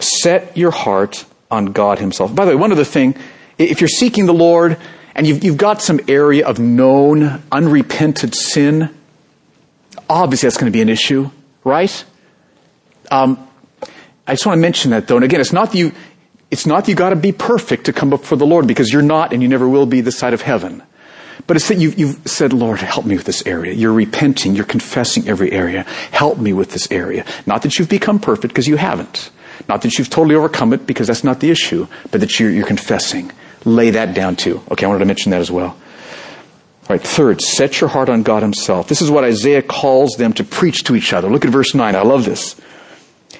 [0.00, 2.34] set your heart on God Himself.
[2.34, 3.16] By the way, one other thing,
[3.58, 4.78] if you're seeking the Lord
[5.14, 8.94] and you've, you've got some area of known, unrepented sin,
[10.08, 11.30] obviously that's going to be an issue,
[11.64, 12.04] right?
[13.10, 13.46] Um,
[14.26, 15.16] I just want to mention that though.
[15.16, 15.92] And again, it's not that you,
[16.50, 19.32] it's not that you gotta be perfect to come before the Lord because you're not
[19.32, 20.82] and you never will be this side of heaven.
[21.46, 23.72] But it's that you've, you've said, Lord, help me with this area.
[23.72, 24.54] You're repenting.
[24.54, 25.84] You're confessing every area.
[26.12, 27.24] Help me with this area.
[27.46, 29.30] Not that you've become perfect because you haven't.
[29.68, 32.66] Not that you've totally overcome it because that's not the issue, but that you're, you're
[32.66, 33.32] confessing.
[33.64, 34.62] Lay that down too.
[34.70, 35.68] Okay, I wanted to mention that as well.
[36.90, 38.88] All right, third, set your heart on God Himself.
[38.88, 41.28] This is what Isaiah calls them to preach to each other.
[41.28, 41.94] Look at verse 9.
[41.94, 42.60] I love this.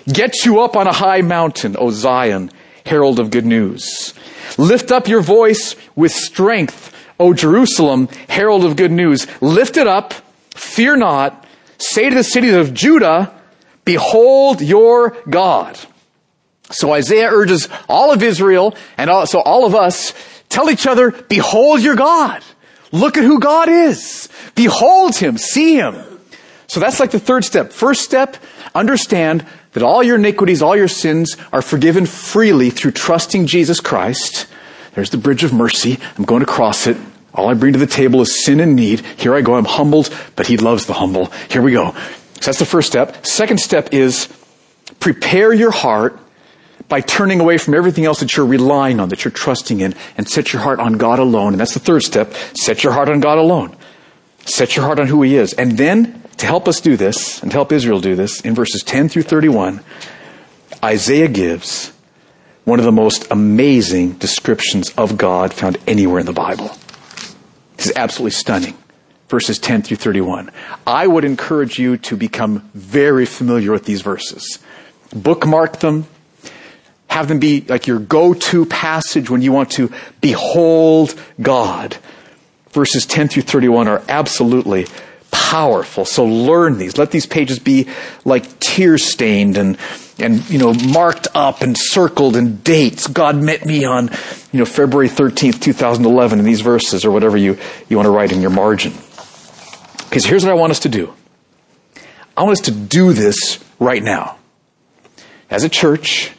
[0.06, 2.50] Get you up on a high mountain, O Zion,
[2.86, 4.14] herald of good news.
[4.56, 9.26] Lift up your voice with strength, O Jerusalem, herald of good news.
[9.42, 10.14] Lift it up,
[10.54, 11.44] fear not.
[11.78, 13.34] Say to the cities of Judah,
[13.84, 15.78] behold your God.
[16.70, 20.14] So Isaiah urges all of Israel and also all of us,
[20.48, 22.42] tell each other, behold your God.
[22.92, 24.28] Look at who God is.
[24.54, 25.96] Behold him, see him.
[26.66, 27.72] So that's like the third step.
[27.72, 28.36] First step,
[28.74, 34.46] understand that all your iniquities, all your sins are forgiven freely through trusting Jesus Christ.
[34.94, 35.98] There's the bridge of mercy.
[36.16, 36.96] I'm going to cross it.
[37.32, 39.00] All I bring to the table is sin and need.
[39.00, 39.54] Here I go.
[39.54, 41.26] I'm humbled, but he loves the humble.
[41.48, 41.92] Here we go.
[42.40, 43.24] So that's the first step.
[43.24, 44.28] Second step is
[44.98, 46.18] prepare your heart
[46.90, 50.28] by turning away from everything else that you're relying on, that you're trusting in, and
[50.28, 51.54] set your heart on God alone.
[51.54, 52.34] And that's the third step.
[52.54, 53.74] Set your heart on God alone.
[54.44, 55.54] Set your heart on who He is.
[55.54, 58.82] And then to help us do this, and to help Israel do this, in verses
[58.82, 59.80] 10 through 31,
[60.84, 61.92] Isaiah gives
[62.64, 66.70] one of the most amazing descriptions of God found anywhere in the Bible.
[67.76, 68.76] This is absolutely stunning.
[69.28, 70.50] Verses 10 through 31.
[70.86, 74.58] I would encourage you to become very familiar with these verses.
[75.14, 76.06] Bookmark them.
[77.10, 81.96] Have them be like your go-to passage when you want to behold God.
[82.70, 84.86] Verses 10 through 31 are absolutely
[85.32, 86.04] powerful.
[86.04, 86.96] So learn these.
[86.98, 87.88] Let these pages be
[88.24, 89.76] like tear stained and,
[90.20, 93.08] and, you know, marked up and circled and dates.
[93.08, 94.10] God met me on,
[94.52, 98.30] you know, February 13th, 2011 in these verses or whatever you, you want to write
[98.30, 98.92] in your margin.
[100.08, 101.12] Because here's what I want us to do.
[102.36, 104.36] I want us to do this right now.
[105.50, 106.30] As a church,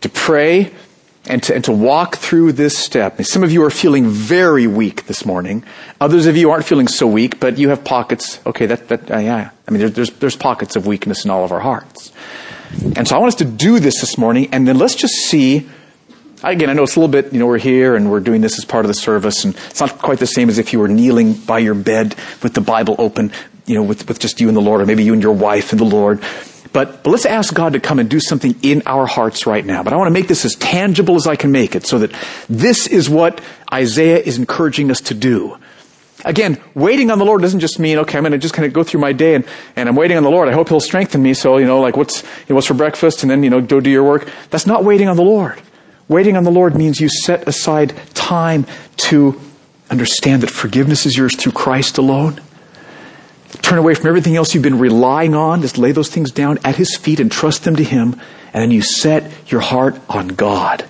[0.00, 0.72] to pray
[1.26, 3.20] and to, and to walk through this step.
[3.22, 5.62] Some of you are feeling very weak this morning.
[6.00, 8.40] Others of you aren't feeling so weak, but you have pockets.
[8.46, 9.50] Okay, that, that, uh, yeah.
[9.66, 12.12] I mean, there, there's, there's pockets of weakness in all of our hearts.
[12.96, 15.68] And so I want us to do this this morning, and then let's just see.
[16.42, 18.58] Again, I know it's a little bit, you know, we're here and we're doing this
[18.58, 20.88] as part of the service, and it's not quite the same as if you were
[20.88, 23.32] kneeling by your bed with the Bible open,
[23.66, 25.72] you know, with, with just you and the Lord, or maybe you and your wife
[25.72, 26.22] and the Lord.
[26.72, 29.82] But, but let's ask God to come and do something in our hearts right now.
[29.82, 32.12] But I want to make this as tangible as I can make it so that
[32.48, 33.40] this is what
[33.72, 35.58] Isaiah is encouraging us to do.
[36.24, 38.72] Again, waiting on the Lord doesn't just mean, okay, I'm going to just kind of
[38.72, 39.44] go through my day and,
[39.76, 40.48] and I'm waiting on the Lord.
[40.48, 41.32] I hope He'll strengthen me.
[41.32, 43.80] So, you know, like what's, you know, what's for breakfast and then, you know, go
[43.80, 44.28] do your work.
[44.50, 45.60] That's not waiting on the Lord.
[46.08, 49.40] Waiting on the Lord means you set aside time to
[49.90, 52.40] understand that forgiveness is yours through Christ alone
[53.68, 55.60] Turn away from everything else you've been relying on.
[55.60, 58.18] Just lay those things down at His feet and trust them to Him.
[58.54, 60.86] And then you set your heart on God.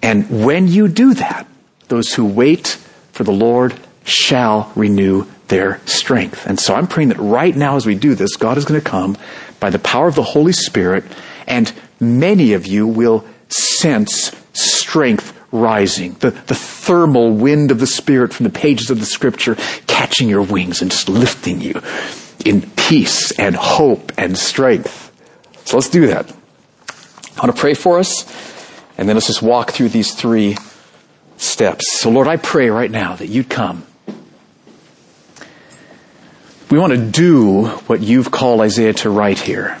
[0.00, 1.46] And when you do that,
[1.88, 2.68] those who wait
[3.12, 6.46] for the Lord shall renew their strength.
[6.46, 8.90] And so I'm praying that right now as we do this, God is going to
[8.90, 9.18] come
[9.60, 11.04] by the power of the Holy Spirit
[11.46, 11.70] and
[12.00, 18.44] many of you will sense strength rising, the, the thermal wind of the Spirit from
[18.44, 21.80] the pages of the Scripture catching your wings and just lifting you
[22.44, 25.12] in peace and hope and strength.
[25.64, 26.30] So let's do that.
[27.36, 28.24] I want to pray for us,
[28.98, 30.56] and then let's just walk through these three
[31.36, 32.00] steps.
[32.00, 33.86] So, Lord, I pray right now that you'd come.
[36.70, 39.78] We want to do what you've called Isaiah to write here.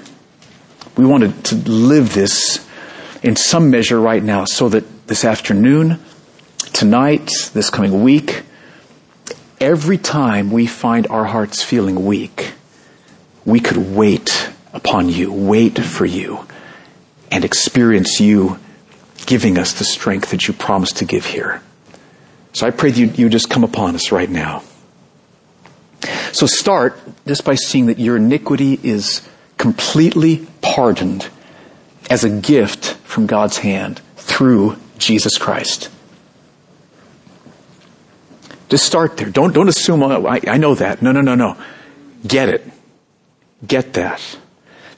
[0.96, 2.64] We want to live this
[3.22, 6.00] in some measure right now so that this afternoon,
[6.72, 8.42] tonight, this coming week,
[9.60, 12.54] every time we find our hearts feeling weak,
[13.44, 16.46] we could wait upon you, wait for you,
[17.30, 18.58] and experience you
[19.26, 21.60] giving us the strength that you promised to give here.
[22.54, 24.62] So I pray that you, you just come upon us right now.
[26.32, 29.26] So start just by seeing that your iniquity is
[29.58, 31.28] completely pardoned
[32.08, 35.90] as a gift from God's hand through Jesus Christ.
[38.68, 39.28] Just start there.
[39.28, 41.02] Don't, don't assume, oh, I, I know that.
[41.02, 41.56] No, no, no, no.
[42.26, 42.66] Get it.
[43.66, 44.20] Get that.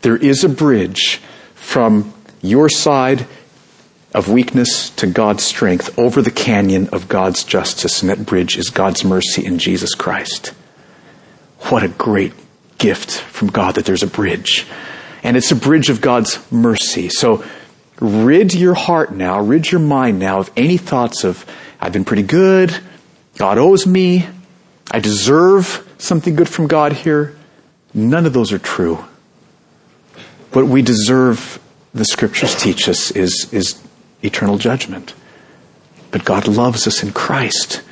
[0.03, 1.21] There is a bridge
[1.55, 3.27] from your side
[4.15, 8.71] of weakness to God's strength over the canyon of God's justice, and that bridge is
[8.71, 10.55] God's mercy in Jesus Christ.
[11.69, 12.33] What a great
[12.79, 14.67] gift from God that there's a bridge.
[15.23, 17.09] And it's a bridge of God's mercy.
[17.09, 17.45] So
[18.01, 21.45] rid your heart now, rid your mind now of any thoughts of,
[21.81, 22.77] I've been pretty good,
[23.39, 24.27] God owes me,
[24.91, 27.37] I deserve something good from God here.
[27.93, 29.05] None of those are true.
[30.53, 31.59] What we deserve,
[31.93, 33.83] the scriptures teach us, is, is
[34.23, 35.15] eternal judgment.
[36.11, 37.83] But God loves us in Christ.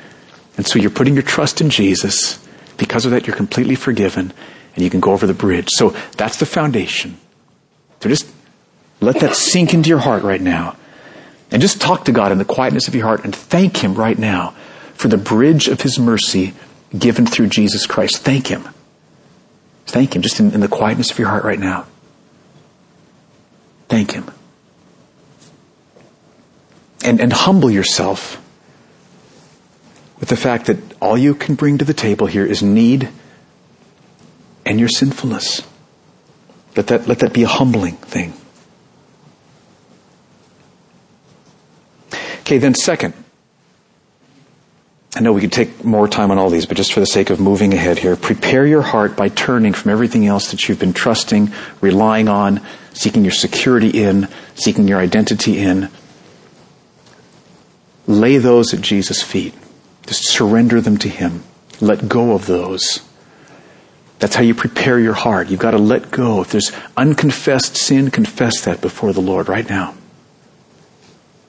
[0.57, 2.39] And so you're putting your trust in Jesus.
[2.77, 4.33] Because of that, you're completely forgiven
[4.75, 5.69] and you can go over the bridge.
[5.69, 7.17] So that's the foundation.
[8.01, 8.27] So just
[9.05, 10.75] let that sink into your heart right now.
[11.51, 14.17] And just talk to God in the quietness of your heart and thank Him right
[14.17, 14.55] now
[14.95, 16.53] for the bridge of His mercy
[16.97, 18.17] given through Jesus Christ.
[18.17, 18.67] Thank Him.
[19.85, 21.85] Thank Him just in, in the quietness of your heart right now.
[23.87, 24.29] Thank Him.
[27.03, 28.41] And, and humble yourself
[30.19, 33.09] with the fact that all you can bring to the table here is need
[34.65, 35.61] and your sinfulness.
[36.75, 38.33] Let that, let that be a humbling thing.
[42.45, 43.15] Okay, then second,
[45.15, 47.31] I know we could take more time on all these, but just for the sake
[47.31, 50.93] of moving ahead here, prepare your heart by turning from everything else that you've been
[50.93, 52.61] trusting, relying on,
[52.93, 55.89] seeking your security in, seeking your identity in.
[58.05, 59.55] Lay those at Jesus' feet.
[60.05, 61.43] Just surrender them to Him.
[61.81, 63.01] Let go of those.
[64.19, 65.49] That's how you prepare your heart.
[65.49, 66.41] You've got to let go.
[66.41, 69.94] If there's unconfessed sin, confess that before the Lord right now.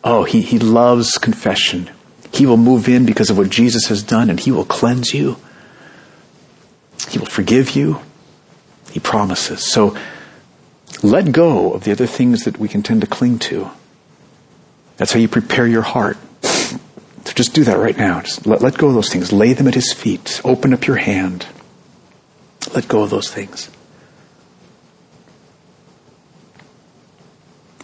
[0.07, 1.91] Oh, He, he loves confession.
[2.33, 5.37] He will move in because of what Jesus has done and He will cleanse you.
[7.09, 8.01] He will forgive you.
[8.93, 9.65] He promises.
[9.65, 9.97] So
[11.03, 13.69] let go of the other things that we can tend to cling to.
[14.97, 16.17] That's how you prepare your heart.
[16.43, 18.21] So just do that right now.
[18.21, 19.33] Just let, let go of those things.
[19.33, 20.41] Lay them at His feet.
[20.45, 21.49] Open up your hand.
[22.75, 23.69] Let go of those things.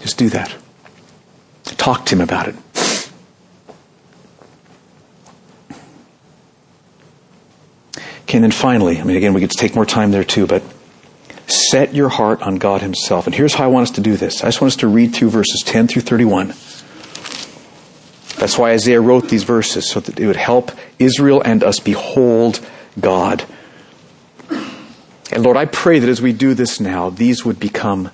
[0.00, 0.61] Just do that.
[1.82, 2.54] Talk to Him about it.
[8.22, 10.62] Okay, and then finally, I mean, again, we could take more time there too, but
[11.48, 13.26] set your heart on God Himself.
[13.26, 14.44] And here's how I want us to do this.
[14.44, 16.54] I just want us to read through verses 10 through 31.
[18.38, 20.70] That's why Isaiah wrote these verses, so that it would help
[21.00, 22.64] Israel and us behold
[23.00, 23.44] God.
[25.32, 28.12] And Lord, I pray that as we do this now, these would become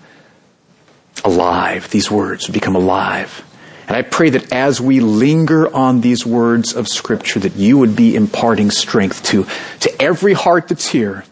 [1.23, 1.91] alive.
[1.91, 3.45] These words would become alive.
[3.89, 7.97] And I pray that as we linger on these words of Scripture, that you would
[7.97, 9.47] be imparting strength to,
[9.81, 11.25] to every heart that's here.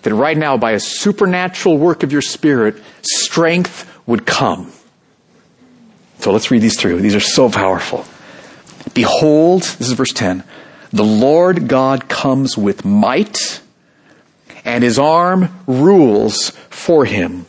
[0.00, 4.72] That right now, by a supernatural work of your Spirit, strength would come.
[6.20, 7.02] So let's read these through.
[7.02, 8.06] These are so powerful.
[8.94, 10.44] Behold, this is verse 10.
[10.90, 13.60] The Lord God comes with might,
[14.64, 17.44] and his arm rules for him.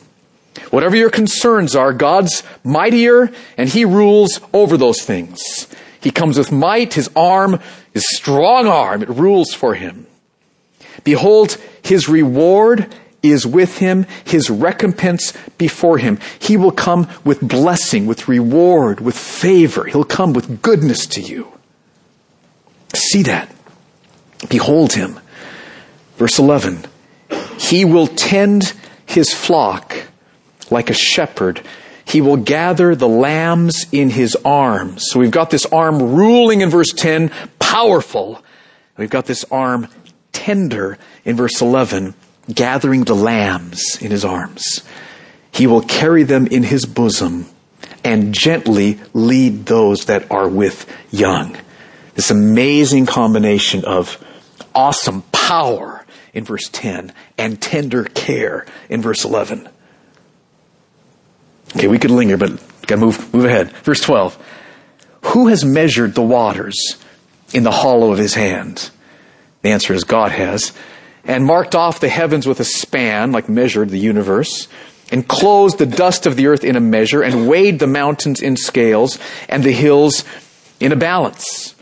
[0.69, 5.67] Whatever your concerns are, God's mightier and He rules over those things.
[6.01, 7.59] He comes with might, His arm,
[7.93, 10.05] His strong arm, it rules for Him.
[11.03, 16.19] Behold, His reward is with Him, His recompense before Him.
[16.39, 19.85] He will come with blessing, with reward, with favor.
[19.85, 21.47] He'll come with goodness to you.
[22.93, 23.49] See that.
[24.49, 25.19] Behold Him.
[26.17, 26.85] Verse 11.
[27.57, 28.73] He will tend
[29.05, 29.95] His flock
[30.71, 31.61] like a shepherd.
[32.05, 35.05] He will gather the lambs in his arms.
[35.09, 38.43] So we've got this arm ruling in verse 10, powerful.
[38.97, 39.87] We've got this arm
[40.31, 42.13] tender in verse 11,
[42.53, 44.83] gathering the lambs in his arms.
[45.51, 47.45] He will carry them in his bosom
[48.03, 51.57] and gently lead those that are with young.
[52.15, 54.23] This amazing combination of
[54.75, 59.69] awesome power in verse 10 and tender care in verse 11.
[61.75, 63.71] Okay, we could linger, but gotta move, move ahead.
[63.77, 64.37] Verse 12.
[65.27, 66.97] Who has measured the waters
[67.53, 68.89] in the hollow of his hand?
[69.61, 70.73] The answer is God has.
[71.23, 74.67] And marked off the heavens with a span, like measured the universe,
[75.11, 78.57] and closed the dust of the earth in a measure, and weighed the mountains in
[78.57, 79.17] scales,
[79.47, 80.25] and the hills
[80.81, 81.75] in a balance.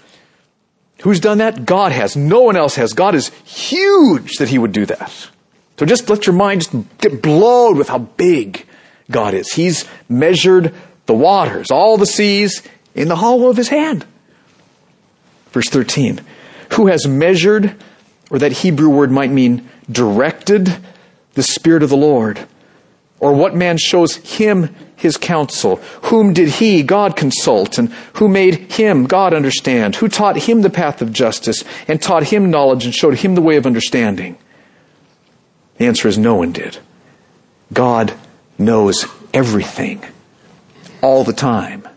[1.01, 1.65] Who's done that?
[1.65, 2.15] God has.
[2.15, 2.93] No one else has.
[2.93, 5.11] God is huge that he would do that.
[5.79, 8.67] So just let your mind just get blown with how big
[9.11, 9.51] God is.
[9.51, 10.73] He's measured
[11.05, 12.63] the waters, all the seas,
[12.95, 14.05] in the hollow of his hand.
[15.51, 16.21] Verse 13.
[16.73, 17.75] Who has measured,
[18.29, 20.77] or that Hebrew word might mean directed,
[21.33, 22.47] the Spirit of the Lord?
[23.19, 25.77] Or what man shows him his counsel?
[26.03, 27.77] Whom did he, God, consult?
[27.77, 29.95] And who made him, God, understand?
[29.97, 33.41] Who taught him the path of justice and taught him knowledge and showed him the
[33.41, 34.37] way of understanding?
[35.77, 36.77] The answer is no one did.
[37.73, 38.13] God
[38.61, 40.03] knows everything
[41.01, 41.87] all the time.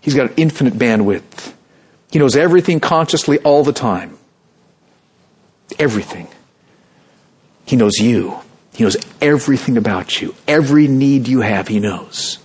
[0.00, 1.54] He's got infinite bandwidth.
[2.10, 4.16] He knows everything consciously all the time.
[5.78, 6.28] Everything.
[7.66, 8.38] He knows you.
[8.74, 10.34] He knows everything about you.
[10.46, 12.38] Every need you have, He knows.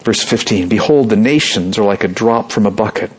[0.00, 3.10] Verse 15 Behold, the nations are like a drop from a bucket.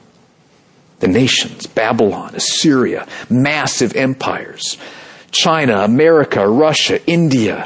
[0.99, 4.77] The nations, Babylon, Assyria, massive empires,
[5.31, 7.65] China, America, Russia, India,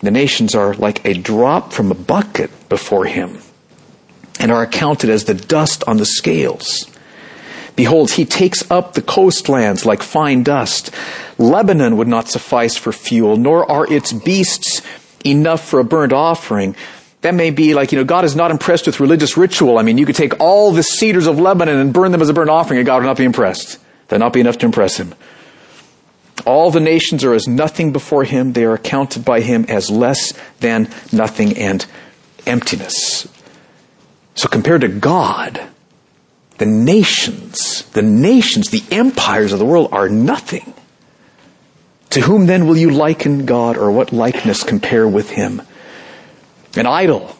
[0.00, 3.38] the nations are like a drop from a bucket before him
[4.38, 6.90] and are accounted as the dust on the scales.
[7.76, 10.90] Behold, he takes up the coastlands like fine dust.
[11.38, 14.82] Lebanon would not suffice for fuel, nor are its beasts
[15.24, 16.74] enough for a burnt offering.
[17.22, 19.78] That may be like, you know, God is not impressed with religious ritual.
[19.78, 22.34] I mean, you could take all the cedars of Lebanon and burn them as a
[22.34, 23.78] burnt offering and God would not be impressed.
[24.08, 25.14] That'd not be enough to impress him.
[26.46, 28.52] All the nations are as nothing before him.
[28.52, 31.84] They are accounted by him as less than nothing and
[32.46, 33.28] emptiness.
[34.34, 35.60] So compared to God,
[36.58, 40.74] the nations, the nations, the empires of the world are nothing.
[42.10, 45.62] To whom then will you liken God or what likeness compare with him?
[46.76, 47.36] An idol.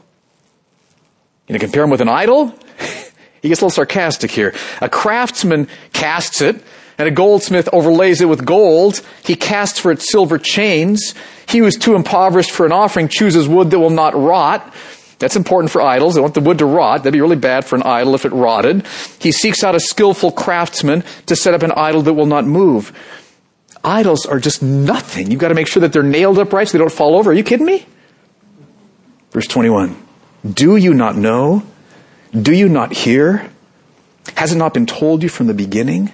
[1.48, 2.54] You know, compare him with an idol?
[3.42, 4.54] he gets a little sarcastic here.
[4.80, 6.62] A craftsman casts it
[7.00, 9.00] and a goldsmith overlays it with gold.
[9.24, 11.14] He casts for it silver chains.
[11.48, 14.74] He who is too impoverished for an offering chooses wood that will not rot.
[15.18, 16.14] That's important for idols.
[16.14, 16.98] They want the wood to rot.
[16.98, 18.86] That'd be really bad for an idol if it rotted.
[19.18, 22.92] He seeks out a skillful craftsman to set up an idol that will not move.
[23.82, 25.30] Idols are just nothing.
[25.30, 27.30] You've got to make sure that they're nailed up right so they don't fall over.
[27.30, 27.86] Are you kidding me?
[29.30, 29.96] Verse 21.
[30.52, 31.62] Do you not know?
[32.38, 33.50] Do you not hear?
[34.36, 36.12] Has it not been told you from the beginning?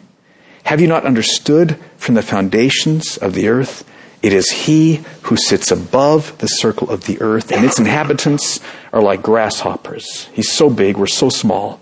[0.66, 3.88] Have you not understood from the foundations of the earth?
[4.20, 8.58] It is he who sits above the circle of the earth, and its inhabitants
[8.92, 10.28] are like grasshoppers.
[10.32, 11.80] He's so big, we're so small.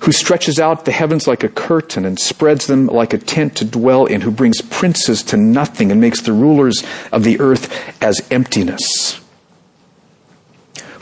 [0.00, 3.64] Who stretches out the heavens like a curtain and spreads them like a tent to
[3.64, 7.72] dwell in, who brings princes to nothing and makes the rulers of the earth
[8.02, 9.22] as emptiness.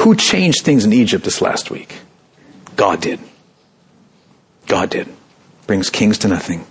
[0.03, 1.99] Who changed things in Egypt this last week?
[2.77, 3.19] God did.
[4.69, 5.09] God did
[5.71, 6.67] brings kings to nothing.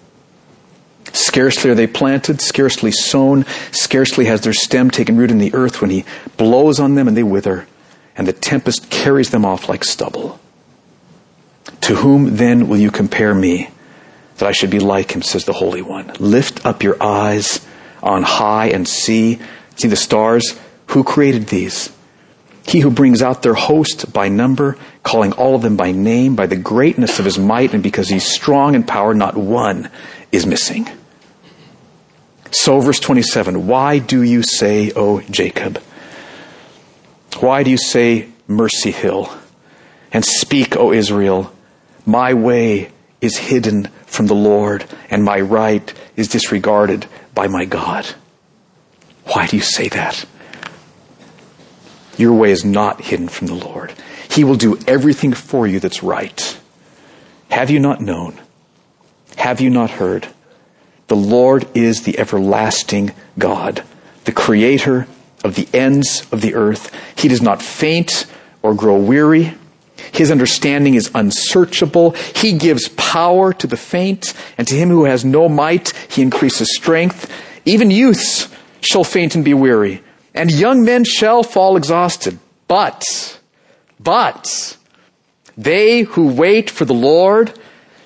[1.13, 5.79] Scarcely are they planted, scarcely sown, scarcely has their stem taken root in the earth
[5.79, 6.03] when he
[6.35, 7.65] blows on them and they wither,
[8.17, 10.37] and the tempest carries them off like stubble.
[11.79, 13.69] To whom then will you compare me,
[14.35, 16.11] that I should be like him, says the Holy One?
[16.19, 17.65] Lift up your eyes
[18.03, 19.39] on high and see,
[19.77, 20.59] see the stars.
[20.87, 21.89] Who created these?
[22.67, 26.45] He who brings out their host by number, calling all of them by name, by
[26.45, 29.89] the greatness of his might, and because he's strong in power, not one
[30.31, 30.87] is missing.
[32.51, 35.81] So, verse 27 Why do you say, O Jacob?
[37.39, 39.31] Why do you say, Mercy Hill?
[40.11, 41.53] And speak, O Israel,
[42.05, 42.91] my way
[43.21, 47.05] is hidden from the Lord, and my right is disregarded
[47.35, 48.05] by my God.
[49.25, 50.25] Why do you say that?
[52.19, 53.93] Your way is not hidden from the Lord.
[54.29, 56.59] He will do everything for you that's right.
[57.49, 58.37] Have you not known?
[59.37, 60.27] Have you not heard?
[61.07, 63.85] The Lord is the everlasting God,
[64.25, 65.07] the creator
[65.45, 66.93] of the ends of the earth.
[67.17, 68.25] He does not faint
[68.61, 69.53] or grow weary.
[70.11, 72.11] His understanding is unsearchable.
[72.35, 76.75] He gives power to the faint, and to him who has no might, he increases
[76.75, 77.31] strength.
[77.63, 78.49] Even youths
[78.81, 80.03] shall faint and be weary,
[80.33, 82.39] and young men shall fall exhausted.
[82.67, 83.03] But,
[83.99, 84.77] but,
[85.57, 87.51] they who wait for the Lord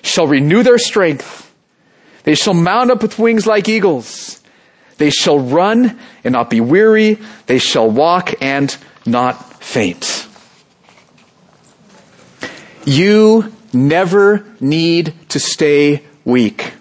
[0.02, 1.54] shall renew their strength.
[2.24, 4.42] They shall mount up with wings like eagles.
[4.96, 7.18] They shall run and not be weary.
[7.46, 10.26] They shall walk and not faint.
[12.86, 16.74] You never need to stay weak.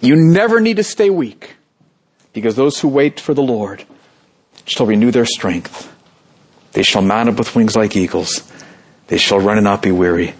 [0.00, 1.56] You never need to stay weak
[2.32, 3.84] because those who wait for the Lord
[4.64, 5.90] shall renew their strength.
[6.72, 8.50] They shall mount up with wings like eagles.
[9.06, 10.34] They shall run and not be weary.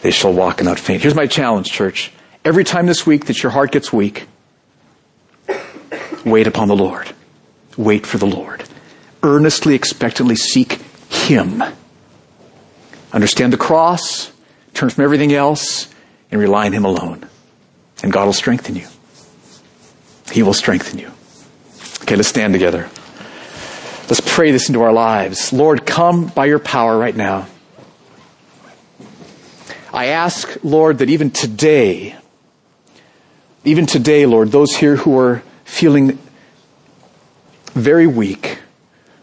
[0.00, 1.02] They shall walk and not faint.
[1.02, 2.12] Here's my challenge, church.
[2.44, 4.26] Every time this week that your heart gets weak,
[6.24, 7.10] wait upon the Lord.
[7.76, 8.64] Wait for the Lord.
[9.22, 10.74] Earnestly, expectantly seek
[11.10, 11.62] Him.
[13.12, 14.30] Understand the cross,
[14.74, 15.88] turn from everything else,
[16.30, 17.26] and rely on Him alone.
[18.02, 18.86] And God will strengthen you.
[20.30, 21.10] He will strengthen you.
[22.02, 22.90] Okay, let's stand together.
[24.06, 25.50] Let's pray this into our lives.
[25.50, 27.46] Lord, come by your power right now.
[29.94, 32.14] I ask, Lord, that even today,
[33.64, 36.18] even today, Lord, those here who are feeling
[37.72, 38.58] very weak,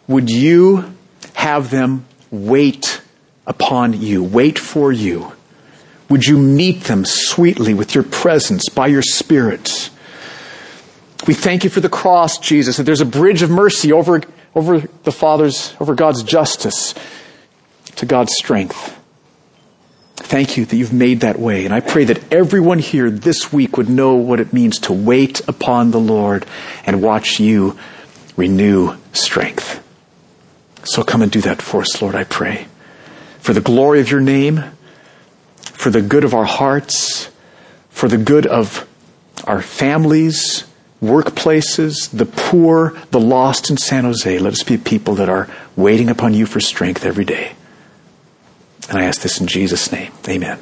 [0.07, 0.95] would you
[1.35, 3.01] have them wait
[3.45, 5.31] upon you, wait for you?
[6.09, 9.91] Would you meet them sweetly with your presence by your Spirit?
[11.27, 14.21] We thank you for the cross, Jesus, that there's a bridge of mercy over
[14.55, 16.93] over the Father's, over God's justice
[17.95, 18.97] to God's strength.
[20.15, 21.65] Thank you that you've made that way.
[21.65, 25.41] And I pray that everyone here this week would know what it means to wait
[25.47, 26.45] upon the Lord
[26.85, 27.77] and watch you
[28.37, 29.85] renew strength.
[30.83, 32.67] So come and do that for us, Lord, I pray.
[33.39, 34.63] For the glory of your name,
[35.61, 37.29] for the good of our hearts,
[37.89, 38.87] for the good of
[39.45, 40.65] our families,
[41.01, 44.37] workplaces, the poor, the lost in San Jose.
[44.37, 47.53] Let us be people that are waiting upon you for strength every day.
[48.89, 50.11] And I ask this in Jesus' name.
[50.27, 50.59] Amen.